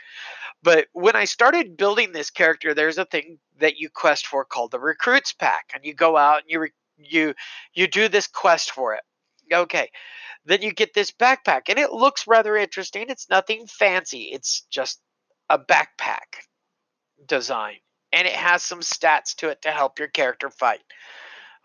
But 0.64 0.88
when 0.94 1.16
I 1.16 1.26
started 1.26 1.78
building 1.78 2.12
this 2.12 2.30
character, 2.30 2.74
there's 2.74 2.98
a 2.98 3.06
thing 3.06 3.40
that 3.60 3.78
you 3.78 3.90
quest 3.90 4.28
for 4.28 4.46
called 4.46 4.72
the 4.72 4.80
recruits 4.80 5.34
pack, 5.34 5.72
and 5.74 5.84
you 5.86 5.94
go 5.94 6.18
out 6.18 6.42
and 6.42 6.50
you 6.50 6.60
re- 6.62 6.72
you 6.98 7.34
you 7.74 7.88
do 7.88 8.08
this 8.08 8.28
quest 8.28 8.72
for 8.72 8.94
it. 8.94 9.02
Okay, 9.52 9.90
then 10.46 10.62
you 10.62 10.72
get 10.72 10.94
this 10.94 11.12
backpack, 11.12 11.64
and 11.70 11.80
it 11.80 11.92
looks 11.92 12.28
rather 12.28 12.56
interesting. 12.56 13.06
It's 13.10 13.30
nothing 13.30 13.68
fancy. 13.68 14.30
It's 14.32 14.62
just 14.70 15.00
a 15.50 15.60
backpack 15.60 16.46
design, 17.28 17.78
and 18.12 18.28
it 18.28 18.34
has 18.34 18.64
some 18.64 18.82
stats 18.82 19.36
to 19.38 19.50
it 19.50 19.62
to 19.64 19.72
help 19.72 20.00
your 20.00 20.08
character 20.08 20.50
fight. 20.50 20.82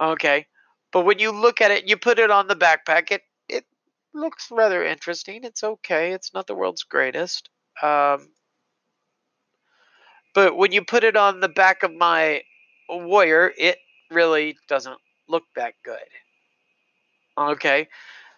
Okay, 0.00 0.46
but 0.92 1.04
when 1.04 1.18
you 1.18 1.30
look 1.30 1.60
at 1.60 1.70
it, 1.70 1.88
you 1.88 1.96
put 1.96 2.18
it 2.18 2.30
on 2.30 2.46
the 2.46 2.56
backpack. 2.56 3.10
It 3.10 3.22
it 3.48 3.64
looks 4.14 4.50
rather 4.50 4.84
interesting. 4.84 5.44
It's 5.44 5.64
okay. 5.64 6.12
It's 6.12 6.32
not 6.34 6.46
the 6.46 6.54
world's 6.54 6.84
greatest. 6.84 7.50
Um, 7.82 8.28
but 10.34 10.56
when 10.56 10.72
you 10.72 10.84
put 10.84 11.04
it 11.04 11.16
on 11.16 11.40
the 11.40 11.48
back 11.48 11.82
of 11.82 11.92
my 11.92 12.42
warrior, 12.88 13.52
it 13.56 13.78
really 14.10 14.56
doesn't 14.68 14.98
look 15.28 15.44
that 15.56 15.74
good. 15.84 15.98
Okay. 17.36 17.88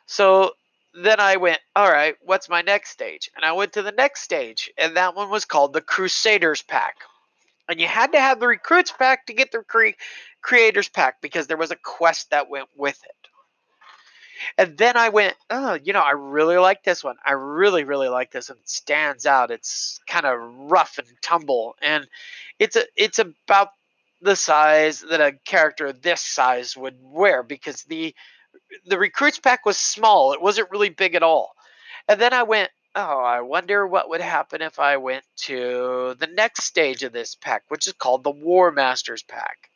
So 0.07 0.53
then 0.95 1.21
I 1.21 1.37
went, 1.37 1.61
all 1.75 1.91
right, 1.91 2.17
what's 2.23 2.49
my 2.49 2.63
next 2.63 2.91
stage? 2.91 3.31
And 3.37 3.45
I 3.45 3.53
went 3.53 3.75
to 3.75 3.83
the 3.83 3.93
next 3.93 4.23
stage, 4.23 4.71
and 4.79 4.97
that 4.97 5.15
one 5.15 5.31
was 5.31 5.45
called 5.45 5.73
the 5.73 5.81
Crusaders 5.81 6.63
Pack. 6.63 6.97
And 7.69 7.81
you 7.81 7.87
had 7.87 8.13
to 8.13 8.21
have 8.21 8.41
the 8.41 8.47
Recruits 8.47 8.93
Pack 8.93 9.27
to 9.27 9.35
get 9.35 9.53
the 9.53 9.59
cre- 9.59 9.99
Creators 10.41 10.89
Pack 10.89 11.21
because 11.21 11.47
there 11.47 11.57
was 11.57 11.73
a 11.73 11.77
quest 11.77 12.31
that 12.31 12.49
went 12.49 12.69
with 12.77 12.99
it. 13.05 13.29
And 14.59 14.77
then 14.79 14.97
I 14.97 15.09
went, 15.09 15.35
oh, 15.51 15.79
you 15.83 15.93
know, 15.93 16.01
I 16.01 16.13
really 16.13 16.59
like 16.59 16.85
this 16.85 17.03
one. 17.03 17.17
I 17.25 17.33
really, 17.33 17.85
really 17.85 18.09
like 18.09 18.31
this 18.31 18.49
one. 18.49 18.59
It 18.59 18.69
stands 18.69 19.27
out. 19.27 19.51
It's 19.51 19.99
kind 20.07 20.27
of 20.27 20.39
rough 20.71 20.99
and 20.99 21.09
tumble, 21.23 21.75
and 21.83 22.07
it's 22.59 22.77
a, 22.77 22.85
it's 22.97 23.19
about 23.19 23.71
the 24.23 24.37
size 24.37 25.01
that 25.03 25.21
a 25.21 25.33
character 25.45 25.93
this 25.93 26.21
size 26.21 26.77
would 26.77 26.97
wear 27.03 27.43
because 27.43 27.83
the 27.85 28.15
the 28.87 28.99
recruits 28.99 29.39
pack 29.39 29.65
was 29.65 29.77
small. 29.77 30.33
It 30.33 30.43
wasn't 30.43 30.71
really 30.71 30.89
big 30.89 31.15
at 31.15 31.23
all. 31.23 31.53
And 32.09 32.21
then 32.21 32.33
I 32.33 32.43
went, 32.45 32.71
oh, 32.95 33.21
I 33.21 33.41
wonder 33.41 33.87
what 33.87 34.09
would 34.09 34.21
happen 34.21 34.63
if 34.63 34.79
I 34.79 34.97
went 34.97 35.25
to 35.43 36.15
the 36.19 36.29
next 36.29 36.65
stage 36.65 37.03
of 37.03 37.13
this 37.13 37.35
pack, 37.35 37.65
which 37.69 37.87
is 37.87 37.93
called 37.93 38.25
the 38.25 38.31
War 38.31 38.73
Masters 38.73 39.23
pack. 39.23 39.71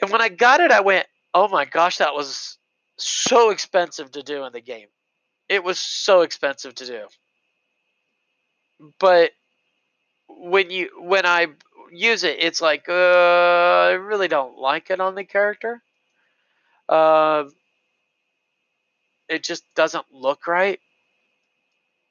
And 0.00 0.10
when 0.10 0.20
I 0.20 0.28
got 0.28 0.60
it, 0.60 0.70
I 0.70 0.80
went, 0.80 1.06
oh 1.34 1.48
my 1.48 1.64
gosh, 1.64 1.98
that 1.98 2.14
was 2.14 2.58
so 2.96 3.50
expensive 3.50 4.12
to 4.12 4.22
do 4.22 4.44
in 4.44 4.52
the 4.52 4.60
game. 4.60 4.88
It 5.48 5.62
was 5.62 5.78
so 5.78 6.22
expensive 6.22 6.74
to 6.76 6.86
do. 6.86 7.02
But 8.98 9.32
when 10.28 10.70
you 10.70 10.90
when 10.98 11.26
I 11.26 11.48
use 11.92 12.24
it, 12.24 12.36
it's 12.40 12.60
like 12.60 12.88
uh, 12.88 12.92
I 12.92 13.92
really 13.92 14.28
don't 14.28 14.58
like 14.58 14.90
it 14.90 15.00
on 15.00 15.14
the 15.14 15.24
character. 15.24 15.82
Uh, 16.88 17.44
it 19.28 19.42
just 19.42 19.64
doesn't 19.74 20.06
look 20.12 20.46
right. 20.46 20.80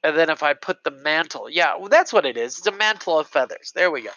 And 0.02 0.16
then 0.16 0.28
if 0.28 0.42
I 0.42 0.52
put 0.52 0.84
the 0.84 0.90
mantle, 0.90 1.48
yeah, 1.48 1.76
well, 1.76 1.88
that's 1.88 2.12
what 2.12 2.26
it 2.26 2.36
is. 2.36 2.58
It's 2.58 2.66
a 2.66 2.72
mantle 2.72 3.18
of 3.18 3.26
feathers. 3.26 3.72
There 3.74 3.90
we 3.90 4.02
go. 4.02 4.10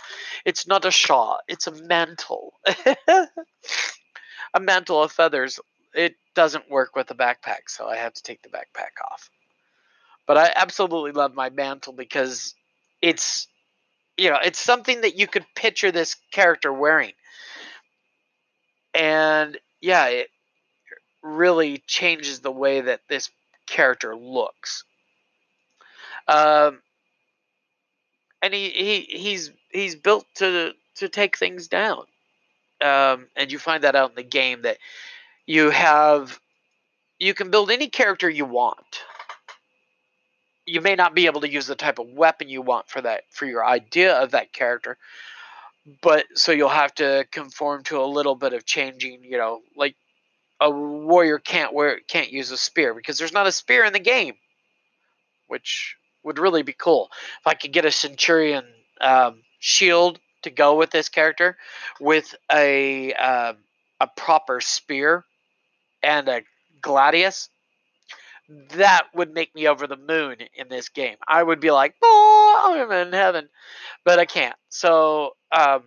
It's 0.44 0.68
not 0.68 0.84
a 0.84 0.92
shawl. 0.92 1.40
It's 1.48 1.68
a 1.68 1.72
mantle. 1.72 2.54
a 3.08 4.60
mantle 4.60 5.02
of 5.02 5.12
feathers. 5.14 5.60
It 5.94 6.16
doesn't 6.36 6.70
work 6.70 6.96
with 6.96 7.08
the 7.08 7.16
backpack, 7.16 7.70
so 7.70 7.88
I 7.88 7.96
have 7.98 8.14
to 8.14 8.24
take 8.24 8.42
the 8.42 8.50
backpack 8.50 9.02
off. 9.10 9.30
But 10.26 10.38
I 10.38 10.52
absolutely 10.54 11.14
love 11.14 11.34
my 11.34 11.50
mantle 11.50 11.94
because 11.94 12.54
it's 13.02 13.48
you 14.18 14.32
know, 14.32 14.40
it's 14.44 14.60
something 14.60 15.02
that 15.02 15.18
you 15.18 15.28
could 15.28 15.46
picture 15.56 15.92
this 15.92 16.16
character 16.32 16.74
wearing. 16.74 17.14
And 18.94 19.58
yeah, 19.80 20.08
it 20.08 20.30
really 21.28 21.84
changes 21.88 22.40
the 22.40 22.52
way 22.52 22.82
that 22.82 23.02
this 23.08 23.30
character 23.66 24.16
looks. 24.16 24.84
Um, 26.28 26.82
and 28.42 28.54
he, 28.54 28.70
he 28.70 29.02
he's 29.18 29.52
he's 29.72 29.96
built 29.96 30.26
to 30.36 30.74
to 30.96 31.10
take 31.10 31.38
things 31.38 31.68
down. 31.68 32.04
Um, 32.82 33.28
and 33.36 33.52
you 33.52 33.60
find 33.60 33.84
that 33.84 33.96
out 33.96 34.12
in 34.12 34.16
the 34.16 34.24
game 34.24 34.62
that 34.64 34.78
you 35.48 35.72
have 35.72 36.40
you 37.20 37.34
can 37.34 37.50
build 37.50 37.72
any 37.72 37.88
character 37.88 38.30
you 38.30 38.46
want 38.46 39.04
you 40.68 40.82
may 40.82 40.96
not 40.96 41.16
be 41.16 41.26
able 41.26 41.42
to 41.42 41.50
use 41.50 41.66
the 41.66 41.76
type 41.76 41.98
of 41.98 42.10
weapon 42.10 42.50
you 42.50 42.62
want 42.62 42.88
for 42.90 43.02
that 43.02 43.24
for 43.32 43.46
your 43.46 43.66
idea 43.66 44.16
of 44.22 44.32
that 44.32 44.54
character 44.54 44.98
but 46.02 46.26
so 46.36 46.52
you'll 46.52 46.70
have 46.70 46.94
to 46.94 47.26
conform 47.32 47.82
to 47.84 48.00
a 48.00 48.06
little 48.06 48.36
bit 48.36 48.54
of 48.54 48.66
changing 48.66 49.24
you 49.24 49.38
know 49.38 49.62
like 49.76 49.96
a 50.60 50.70
warrior 50.70 51.40
can't 51.40 51.74
wear 51.74 52.00
can't 52.08 52.32
use 52.32 52.52
a 52.52 52.58
spear 52.58 52.94
because 52.94 53.18
there's 53.18 53.34
not 53.34 53.48
a 53.48 53.52
spear 53.52 53.86
in 53.86 53.94
the 53.94 54.00
game 54.00 54.36
which 55.48 55.96
would 56.24 56.40
really 56.40 56.64
be 56.64 56.74
cool 56.74 57.10
if 57.40 57.48
i 57.48 57.54
could 57.54 57.72
get 57.72 57.86
a 57.86 57.92
centurion 57.92 58.66
um, 59.02 59.42
shield 59.60 60.20
to 60.42 60.50
go 60.50 60.76
with 60.76 60.90
this 60.92 61.10
character 61.10 61.58
with 62.00 62.34
a 62.52 63.14
uh, 63.14 63.54
a 64.00 64.08
proper 64.16 64.62
spear 64.62 65.24
and 66.04 66.28
a 66.28 66.42
gladius 66.82 67.50
that 68.72 69.08
would 69.14 69.34
make 69.34 69.54
me 69.54 69.68
over 69.68 69.88
the 69.88 69.98
moon 69.98 70.38
in 70.56 70.70
this 70.70 70.90
game. 70.90 71.18
I 71.28 71.44
would 71.44 71.60
be 71.60 71.72
like, 71.72 71.96
oh, 72.02 72.78
I'm 72.80 73.08
in 73.08 73.14
heaven, 73.14 73.50
but 74.06 74.20
I 74.20 74.26
can't. 74.26 74.56
So, 74.70 75.36
um, 75.52 75.84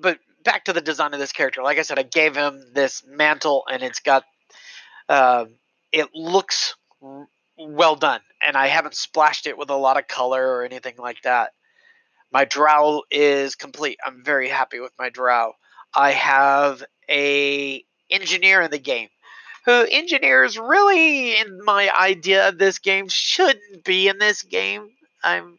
but 0.00 0.18
back 0.48 0.64
to 0.64 0.72
the 0.72 0.80
design 0.80 1.12
of 1.12 1.20
this 1.20 1.32
character. 1.32 1.62
Like 1.62 1.76
I 1.76 1.82
said, 1.82 1.98
I 1.98 2.04
gave 2.04 2.34
him 2.34 2.64
this 2.72 3.04
mantle, 3.06 3.64
and 3.70 3.82
it's 3.82 4.00
got, 4.00 4.24
uh, 5.06 5.44
it 5.92 6.08
looks 6.14 6.74
well 7.58 7.96
done, 7.96 8.22
and 8.40 8.56
I 8.56 8.68
haven't 8.68 8.94
splashed 8.94 9.46
it 9.46 9.58
with 9.58 9.68
a 9.68 9.76
lot 9.76 9.98
of 9.98 10.08
color 10.08 10.42
or 10.42 10.64
anything 10.64 10.94
like 10.96 11.20
that. 11.24 11.50
My 12.32 12.46
drow 12.46 13.02
is 13.10 13.56
complete. 13.56 13.98
I'm 14.02 14.24
very 14.24 14.48
happy 14.48 14.80
with 14.80 14.92
my 14.98 15.10
drow. 15.10 15.52
I 15.94 16.12
have 16.12 16.82
a 17.10 17.84
engineer 18.10 18.62
in 18.62 18.70
the 18.70 18.78
game 18.78 19.10
who 19.66 19.86
engineers 19.90 20.58
really, 20.58 21.38
in 21.38 21.62
my 21.62 21.94
idea 21.94 22.48
of 22.48 22.56
this 22.56 22.78
game, 22.78 23.08
shouldn't 23.08 23.84
be 23.84 24.08
in 24.08 24.16
this 24.16 24.42
game. 24.42 24.88
I'm 25.22 25.58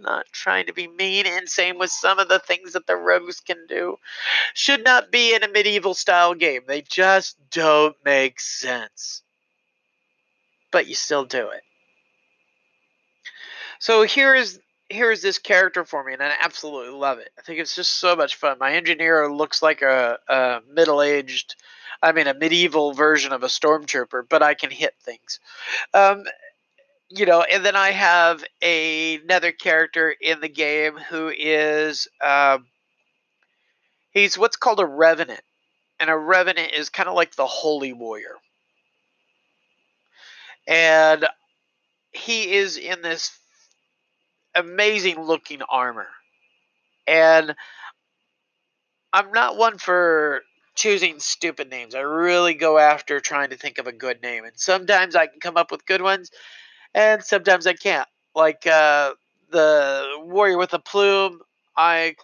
not 0.00 0.26
trying 0.32 0.66
to 0.66 0.72
be 0.72 0.86
mean, 0.86 1.26
and 1.26 1.48
same 1.48 1.78
with 1.78 1.90
some 1.90 2.18
of 2.18 2.28
the 2.28 2.38
things 2.38 2.72
that 2.72 2.86
the 2.86 2.96
rogues 2.96 3.40
can 3.40 3.66
do. 3.68 3.98
Should 4.54 4.84
not 4.84 5.10
be 5.10 5.34
in 5.34 5.42
a 5.42 5.48
medieval 5.48 5.94
style 5.94 6.34
game. 6.34 6.62
They 6.66 6.82
just 6.82 7.36
don't 7.50 7.96
make 8.04 8.40
sense. 8.40 9.22
But 10.70 10.86
you 10.86 10.94
still 10.94 11.24
do 11.24 11.48
it. 11.48 11.62
So 13.78 14.02
here 14.02 14.34
is 14.34 14.60
here 14.90 15.10
is 15.12 15.20
this 15.20 15.38
character 15.38 15.84
for 15.84 16.02
me, 16.02 16.14
and 16.14 16.22
I 16.22 16.32
absolutely 16.42 16.98
love 16.98 17.18
it. 17.18 17.30
I 17.38 17.42
think 17.42 17.60
it's 17.60 17.74
just 17.74 18.00
so 18.00 18.16
much 18.16 18.36
fun. 18.36 18.58
My 18.58 18.72
engineer 18.72 19.30
looks 19.30 19.62
like 19.62 19.82
a, 19.82 20.18
a 20.28 20.60
middle 20.72 21.02
aged 21.02 21.54
I 22.02 22.12
mean, 22.12 22.26
a 22.26 22.34
medieval 22.34 22.92
version 22.92 23.32
of 23.32 23.42
a 23.42 23.46
stormtrooper, 23.46 24.28
but 24.28 24.42
I 24.42 24.54
can 24.54 24.70
hit 24.70 24.94
things. 25.00 25.40
Um, 25.92 26.24
you 27.10 27.26
know, 27.26 27.42
and 27.42 27.64
then 27.64 27.76
I 27.76 27.90
have 27.90 28.44
a, 28.62 29.16
another 29.16 29.52
character 29.52 30.14
in 30.20 30.40
the 30.40 30.48
game 30.48 30.96
who 30.96 31.28
is 31.28 32.08
um, 32.22 32.66
he's 34.10 34.36
what's 34.36 34.56
called 34.56 34.80
a 34.80 34.86
revenant, 34.86 35.42
and 36.00 36.10
a 36.10 36.16
revenant 36.16 36.72
is 36.72 36.90
kind 36.90 37.08
of 37.08 37.14
like 37.14 37.34
the 37.36 37.46
holy 37.46 37.92
warrior, 37.92 38.36
and 40.66 41.26
he 42.12 42.52
is 42.54 42.76
in 42.78 43.02
this 43.02 43.38
amazing 44.54 45.22
looking 45.22 45.62
armor, 45.62 46.08
and 47.06 47.54
I'm 49.12 49.32
not 49.32 49.56
one 49.56 49.78
for 49.78 50.42
choosing 50.74 51.18
stupid 51.18 51.70
names. 51.70 51.94
I 51.94 52.00
really 52.00 52.54
go 52.54 52.78
after 52.78 53.20
trying 53.20 53.50
to 53.50 53.56
think 53.56 53.78
of 53.78 53.86
a 53.86 53.92
good 53.92 54.22
name. 54.22 54.44
And 54.44 54.58
sometimes 54.58 55.16
I 55.16 55.26
can 55.26 55.40
come 55.40 55.56
up 55.56 55.70
with 55.72 55.86
good 55.86 56.02
ones, 56.02 56.30
and 56.94 57.22
sometimes 57.22 57.66
I 57.66 57.74
can't. 57.74 58.08
Like 58.34 58.66
uh, 58.66 59.14
the 59.50 60.06
warrior 60.20 60.58
with 60.58 60.74
a 60.74 60.78
plume, 60.78 61.40
I 61.76 62.14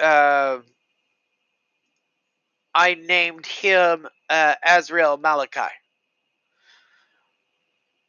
uh, 0.00 0.58
I 2.74 2.94
named 2.94 3.46
him 3.46 4.06
uh, 4.30 4.54
Azrael 4.66 5.16
Malachi. 5.16 5.72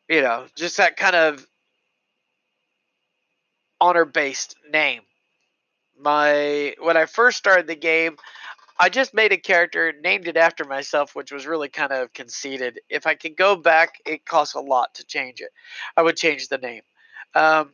You 0.10 0.22
know, 0.22 0.46
just 0.56 0.78
that 0.78 0.98
kind 0.98 1.16
of 1.16 1.46
honor 3.80 4.06
based 4.06 4.56
name. 4.72 5.02
My 6.00 6.76
when 6.80 6.98
I 6.98 7.06
first 7.06 7.38
started 7.38 7.68
the 7.68 7.76
game, 7.76 8.18
I 8.84 8.90
just 8.90 9.14
made 9.14 9.32
a 9.32 9.38
character, 9.38 9.94
named 9.94 10.28
it 10.28 10.36
after 10.36 10.66
myself, 10.66 11.16
which 11.16 11.32
was 11.32 11.48
really 11.48 11.70
kind 11.70 11.94
of 11.94 12.12
conceited. 12.12 12.82
If 12.90 13.08
I 13.08 13.16
could 13.16 13.38
go 13.38 13.56
back, 13.56 13.94
it 14.06 14.26
costs 14.26 14.56
a 14.56 14.60
lot 14.60 14.96
to 14.96 15.06
change 15.06 15.40
it. 15.40 15.52
I 15.96 16.02
would 16.02 16.18
change 16.18 16.50
the 16.50 16.58
name. 16.58 16.82
Um, 17.34 17.72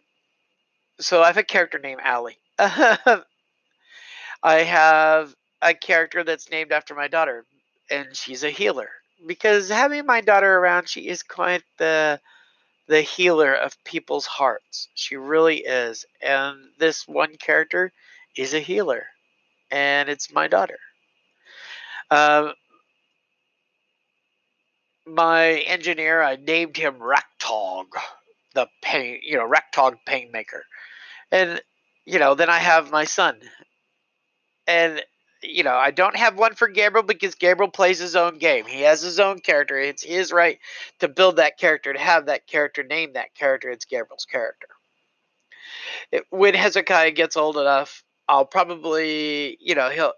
so 0.99 1.23
I 1.23 1.25
have 1.25 1.37
a 1.37 1.43
character 1.43 1.79
named 1.79 2.01
Allie. 2.03 2.37
I 2.59 3.23
have 4.43 5.33
a 5.63 5.73
character 5.73 6.23
that's 6.23 6.51
named 6.51 6.71
after 6.71 6.93
my 6.93 7.07
daughter, 7.07 7.43
and 7.89 8.15
she's 8.15 8.43
a 8.43 8.51
healer. 8.51 8.91
Because 9.25 9.67
having 9.67 10.05
my 10.05 10.21
daughter 10.21 10.59
around, 10.59 10.87
she 10.89 11.07
is 11.07 11.23
quite 11.23 11.63
the 11.79 12.19
the 12.85 13.01
healer 13.01 13.55
of 13.55 13.83
people's 13.83 14.27
hearts. 14.27 14.89
She 14.93 15.15
really 15.15 15.57
is. 15.57 16.05
And 16.21 16.69
this 16.77 17.07
one 17.07 17.35
character 17.37 17.91
is 18.37 18.53
a 18.53 18.59
healer, 18.59 19.07
and 19.71 20.07
it's 20.07 20.31
my 20.31 20.47
daughter. 20.47 20.77
Uh, 22.11 22.51
my 25.05 25.59
engineer, 25.59 26.21
I 26.21 26.35
named 26.35 26.77
him 26.77 26.95
Raktog, 26.95 27.85
the 28.53 28.67
pain, 28.81 29.19
you 29.23 29.37
know, 29.37 29.47
Raktog 29.49 29.97
Painmaker, 30.07 30.61
and 31.31 31.61
you 32.05 32.19
know, 32.19 32.35
then 32.35 32.49
I 32.49 32.57
have 32.59 32.91
my 32.91 33.03
son, 33.05 33.39
and 34.67 35.01
you 35.41 35.63
know, 35.63 35.75
I 35.75 35.91
don't 35.91 36.15
have 36.17 36.37
one 36.37 36.53
for 36.55 36.67
Gabriel 36.67 37.05
because 37.05 37.35
Gabriel 37.35 37.71
plays 37.71 37.99
his 37.99 38.15
own 38.15 38.37
game. 38.37 38.65
He 38.65 38.81
has 38.81 39.01
his 39.01 39.19
own 39.19 39.39
character. 39.39 39.77
It's 39.79 40.03
his 40.03 40.31
right 40.31 40.59
to 40.99 41.07
build 41.07 41.37
that 41.37 41.57
character, 41.57 41.93
to 41.93 41.99
have 41.99 42.25
that 42.25 42.45
character, 42.47 42.83
name 42.83 43.13
that 43.13 43.33
character. 43.35 43.69
It's 43.69 43.85
Gabriel's 43.85 44.25
character. 44.25 44.67
It, 46.11 46.25
when 46.29 46.55
Hezekiah 46.55 47.11
gets 47.11 47.37
old 47.37 47.57
enough, 47.57 48.03
I'll 48.27 48.45
probably, 48.45 49.57
you 49.61 49.75
know, 49.75 49.89
he'll, 49.89 50.13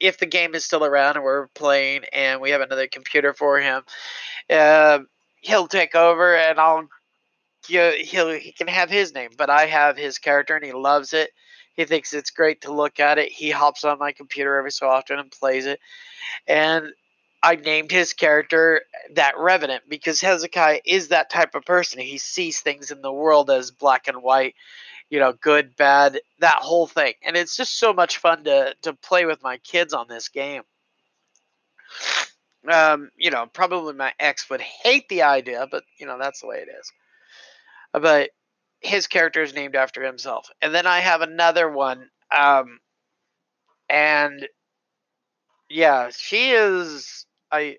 if 0.00 0.18
the 0.18 0.26
game 0.26 0.54
is 0.54 0.64
still 0.64 0.84
around 0.84 1.16
and 1.16 1.24
we're 1.24 1.48
playing 1.48 2.04
and 2.12 2.40
we 2.40 2.50
have 2.50 2.60
another 2.60 2.86
computer 2.86 3.32
for 3.32 3.58
him, 3.60 3.82
uh, 4.50 5.00
he'll 5.40 5.68
take 5.68 5.94
over 5.94 6.36
and 6.36 6.58
I'll, 6.58 6.88
he'll, 7.66 7.92
he'll, 7.92 8.30
he 8.30 8.52
can 8.52 8.68
have 8.68 8.90
his 8.90 9.14
name, 9.14 9.30
but 9.36 9.50
I 9.50 9.66
have 9.66 9.96
his 9.96 10.18
character 10.18 10.56
and 10.56 10.64
he 10.64 10.72
loves 10.72 11.12
it 11.12 11.30
he 11.78 11.84
thinks 11.84 12.12
it's 12.12 12.32
great 12.32 12.62
to 12.62 12.72
look 12.72 12.98
at 12.98 13.18
it. 13.18 13.30
He 13.30 13.52
hops 13.52 13.84
on 13.84 14.00
my 14.00 14.10
computer 14.10 14.58
every 14.58 14.72
so 14.72 14.88
often 14.88 15.20
and 15.20 15.30
plays 15.30 15.64
it. 15.64 15.78
And 16.48 16.86
I 17.40 17.54
named 17.54 17.92
his 17.92 18.14
character 18.14 18.82
that 19.14 19.38
Revenant 19.38 19.84
because 19.88 20.20
Hezekiah 20.20 20.80
is 20.84 21.08
that 21.08 21.30
type 21.30 21.54
of 21.54 21.64
person. 21.64 22.00
He 22.00 22.18
sees 22.18 22.58
things 22.58 22.90
in 22.90 23.00
the 23.00 23.12
world 23.12 23.48
as 23.48 23.70
black 23.70 24.08
and 24.08 24.24
white, 24.24 24.56
you 25.10 25.18
know, 25.18 25.32
good, 25.32 25.76
bad, 25.76 26.20
that 26.40 26.58
whole 26.58 26.86
thing. 26.86 27.14
And 27.24 27.36
it's 27.36 27.56
just 27.56 27.78
so 27.78 27.92
much 27.92 28.18
fun 28.18 28.44
to 28.44 28.74
to 28.82 28.92
play 28.94 29.24
with 29.24 29.42
my 29.42 29.58
kids 29.58 29.94
on 29.94 30.06
this 30.08 30.28
game. 30.28 30.62
Um, 32.70 33.10
you 33.16 33.30
know, 33.30 33.46
probably 33.46 33.94
my 33.94 34.12
ex 34.18 34.50
would 34.50 34.60
hate 34.60 35.08
the 35.08 35.22
idea, 35.22 35.66
but 35.70 35.84
you 35.98 36.06
know, 36.06 36.18
that's 36.18 36.40
the 36.40 36.46
way 36.48 36.58
it 36.58 36.68
is. 36.68 36.92
But 37.92 38.30
his 38.80 39.06
character 39.06 39.42
is 39.42 39.54
named 39.54 39.74
after 39.74 40.04
himself. 40.04 40.48
And 40.60 40.74
then 40.74 40.86
I 40.86 41.00
have 41.00 41.20
another 41.22 41.70
one. 41.70 42.10
Um, 42.36 42.78
and 43.88 44.46
yeah, 45.68 46.10
she 46.14 46.50
is. 46.50 47.26
I 47.50 47.78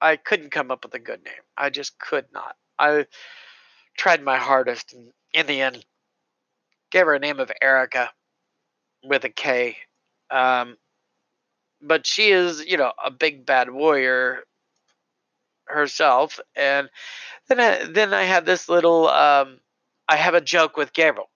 I 0.00 0.16
couldn't 0.16 0.50
come 0.50 0.70
up 0.70 0.84
with 0.84 0.94
a 0.94 0.98
good 0.98 1.24
name. 1.24 1.34
I 1.56 1.70
just 1.70 1.98
could 1.98 2.26
not. 2.32 2.56
I 2.78 3.06
tried 3.96 4.22
my 4.22 4.36
hardest, 4.38 4.92
and 4.92 5.12
in 5.32 5.46
the 5.46 5.60
end, 5.60 5.84
gave 6.94 7.06
her 7.06 7.14
a 7.14 7.18
name 7.18 7.40
of 7.40 7.50
Erica 7.60 8.08
with 9.02 9.24
a 9.24 9.28
K. 9.28 9.76
Um, 10.30 10.76
but 11.82 12.06
she 12.06 12.30
is, 12.30 12.64
you 12.64 12.76
know, 12.76 12.92
a 13.04 13.10
big 13.10 13.44
bad 13.44 13.68
warrior 13.68 14.44
herself. 15.66 16.38
And 16.54 16.88
then 17.48 17.58
I, 17.58 17.84
then 17.84 18.14
I 18.14 18.22
had 18.22 18.46
this 18.46 18.68
little 18.68 19.08
um, 19.08 19.58
I 20.08 20.16
have 20.16 20.34
a 20.34 20.40
joke 20.40 20.76
with 20.76 20.92
Gabriel. 20.92 21.28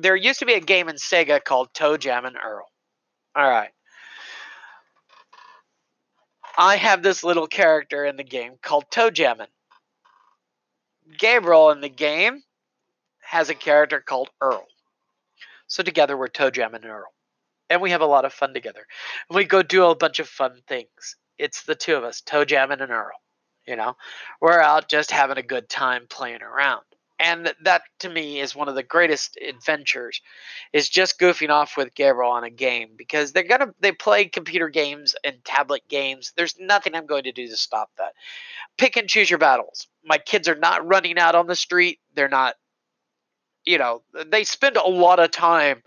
There 0.00 0.16
used 0.16 0.40
to 0.40 0.46
be 0.46 0.54
a 0.54 0.60
game 0.60 0.88
in 0.88 0.96
Sega 0.96 1.42
called 1.42 1.72
ToeJam 1.74 2.26
and 2.26 2.36
Earl. 2.36 2.66
All 3.36 3.48
right. 3.48 3.70
I 6.58 6.74
have 6.74 7.04
this 7.04 7.22
little 7.22 7.46
character 7.46 8.04
in 8.04 8.16
the 8.16 8.24
game 8.24 8.54
called 8.60 8.86
ToeJamin. 8.90 9.46
Gabriel 11.16 11.70
in 11.70 11.80
the 11.80 11.88
game 11.88 12.42
has 13.20 13.48
a 13.48 13.54
character 13.54 14.00
called 14.00 14.30
Earl. 14.40 14.66
So 15.68 15.82
together 15.82 16.16
we're 16.16 16.28
ToeJam 16.28 16.74
and 16.74 16.84
Earl. 16.84 17.12
And 17.70 17.80
we 17.80 17.90
have 17.90 18.00
a 18.00 18.06
lot 18.06 18.24
of 18.24 18.32
fun 18.32 18.54
together. 18.54 18.86
And 19.28 19.36
we 19.36 19.44
go 19.44 19.62
do 19.62 19.84
a 19.84 19.94
bunch 19.94 20.18
of 20.18 20.28
fun 20.28 20.62
things. 20.66 21.16
It's 21.38 21.62
the 21.62 21.74
two 21.74 21.94
of 21.94 22.04
us, 22.04 22.22
ToeJam 22.22 22.72
and 22.72 22.90
Earl. 22.90 23.12
You 23.66 23.76
know, 23.76 23.96
we're 24.40 24.60
out 24.60 24.88
just 24.88 25.10
having 25.10 25.36
a 25.36 25.42
good 25.42 25.68
time 25.68 26.06
playing 26.08 26.42
around 26.42 26.82
and 27.18 27.52
that 27.62 27.82
to 27.98 28.08
me 28.08 28.40
is 28.40 28.54
one 28.54 28.68
of 28.68 28.74
the 28.74 28.82
greatest 28.82 29.36
adventures 29.36 30.20
is 30.72 30.88
just 30.88 31.18
goofing 31.18 31.50
off 31.50 31.76
with 31.76 31.94
gabriel 31.94 32.30
on 32.30 32.44
a 32.44 32.50
game 32.50 32.90
because 32.96 33.32
they're 33.32 33.42
gonna 33.42 33.74
they 33.80 33.92
play 33.92 34.26
computer 34.26 34.68
games 34.68 35.14
and 35.24 35.44
tablet 35.44 35.82
games 35.88 36.32
there's 36.36 36.56
nothing 36.58 36.94
i'm 36.94 37.06
going 37.06 37.24
to 37.24 37.32
do 37.32 37.46
to 37.46 37.56
stop 37.56 37.90
that 37.98 38.12
pick 38.76 38.96
and 38.96 39.08
choose 39.08 39.30
your 39.30 39.38
battles 39.38 39.88
my 40.04 40.18
kids 40.18 40.48
are 40.48 40.54
not 40.54 40.86
running 40.86 41.18
out 41.18 41.34
on 41.34 41.46
the 41.46 41.56
street 41.56 41.98
they're 42.14 42.28
not 42.28 42.54
you 43.68 43.78
know 43.78 44.02
they 44.26 44.44
spend 44.44 44.76
a 44.76 44.88
lot 44.88 45.20
of 45.20 45.30
time 45.30 45.82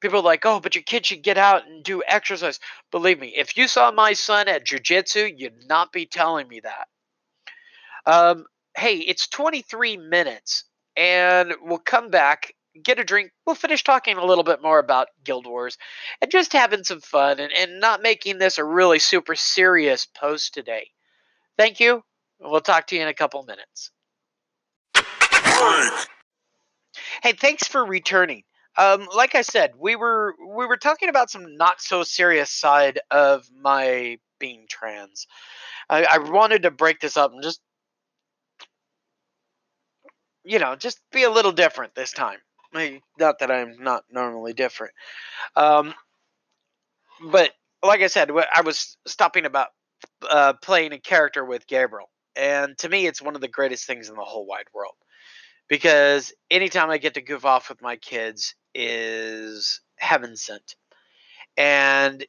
people 0.00 0.20
are 0.20 0.22
like 0.22 0.46
oh 0.46 0.60
but 0.60 0.74
your 0.74 0.82
kid 0.82 1.04
should 1.04 1.22
get 1.22 1.38
out 1.38 1.66
and 1.66 1.82
do 1.82 2.02
exercise 2.06 2.60
believe 2.90 3.18
me 3.18 3.32
if 3.36 3.56
you 3.56 3.66
saw 3.68 3.90
my 3.90 4.12
son 4.12 4.48
at 4.48 4.64
jiu-jitsu 4.64 5.30
you'd 5.36 5.68
not 5.68 5.92
be 5.92 6.06
telling 6.06 6.48
me 6.48 6.60
that 6.60 6.88
um, 8.06 8.46
hey, 8.76 8.96
it's 8.98 9.26
23 9.28 9.96
minutes, 9.96 10.64
and 10.96 11.54
we'll 11.62 11.78
come 11.78 12.10
back, 12.10 12.54
get 12.82 12.98
a 12.98 13.04
drink. 13.04 13.32
We'll 13.44 13.56
finish 13.56 13.82
talking 13.82 14.16
a 14.16 14.24
little 14.24 14.44
bit 14.44 14.62
more 14.62 14.78
about 14.78 15.08
Guild 15.24 15.46
Wars 15.46 15.76
and 16.22 16.30
just 16.30 16.52
having 16.52 16.84
some 16.84 17.00
fun 17.00 17.40
and, 17.40 17.52
and 17.52 17.80
not 17.80 18.02
making 18.02 18.38
this 18.38 18.58
a 18.58 18.64
really 18.64 18.98
super 18.98 19.34
serious 19.34 20.06
post 20.06 20.54
today. 20.54 20.90
Thank 21.58 21.80
you. 21.80 22.02
We'll 22.38 22.60
talk 22.60 22.86
to 22.88 22.96
you 22.96 23.02
in 23.02 23.08
a 23.08 23.14
couple 23.14 23.42
minutes. 23.42 23.90
Hey, 27.22 27.32
thanks 27.32 27.66
for 27.66 27.84
returning. 27.84 28.42
Um, 28.78 29.08
like 29.14 29.34
I 29.34 29.42
said, 29.42 29.72
we 29.78 29.96
were 29.96 30.34
we 30.38 30.66
were 30.66 30.76
talking 30.76 31.08
about 31.08 31.30
some 31.30 31.56
not 31.56 31.80
so 31.80 32.02
serious 32.02 32.50
side 32.50 33.00
of 33.10 33.46
my 33.58 34.18
being 34.38 34.66
trans. 34.68 35.26
I, 35.88 36.04
I 36.04 36.18
wanted 36.18 36.62
to 36.62 36.70
break 36.70 37.00
this 37.00 37.16
up 37.16 37.32
and 37.32 37.42
just 37.42 37.60
you 40.44 40.58
know, 40.60 40.76
just 40.76 41.00
be 41.12 41.24
a 41.24 41.30
little 41.30 41.52
different 41.52 41.94
this 41.94 42.12
time. 42.12 42.38
Not 43.18 43.38
that 43.40 43.50
I'm 43.50 43.76
not 43.80 44.04
normally 44.10 44.52
different. 44.52 44.92
Um, 45.56 45.94
but 47.30 47.52
like 47.82 48.00
I 48.02 48.06
said, 48.08 48.30
I 48.30 48.60
was 48.60 48.96
stopping 49.06 49.46
about 49.46 49.68
uh, 50.28 50.52
playing 50.62 50.92
a 50.92 50.98
character 50.98 51.44
with 51.44 51.66
Gabriel. 51.66 52.10
And 52.36 52.76
to 52.78 52.88
me, 52.88 53.06
it's 53.06 53.22
one 53.22 53.34
of 53.34 53.40
the 53.40 53.48
greatest 53.48 53.86
things 53.86 54.08
in 54.08 54.14
the 54.14 54.22
whole 54.22 54.46
wide 54.46 54.66
world. 54.74 54.94
Because 55.68 56.32
anytime 56.50 56.90
I 56.90 56.98
get 56.98 57.14
to 57.14 57.20
goof 57.20 57.44
off 57.44 57.68
with 57.68 57.82
my 57.82 57.96
kids 57.96 58.54
is 58.74 59.80
heaven 59.96 60.36
sent. 60.36 60.76
And 61.56 62.24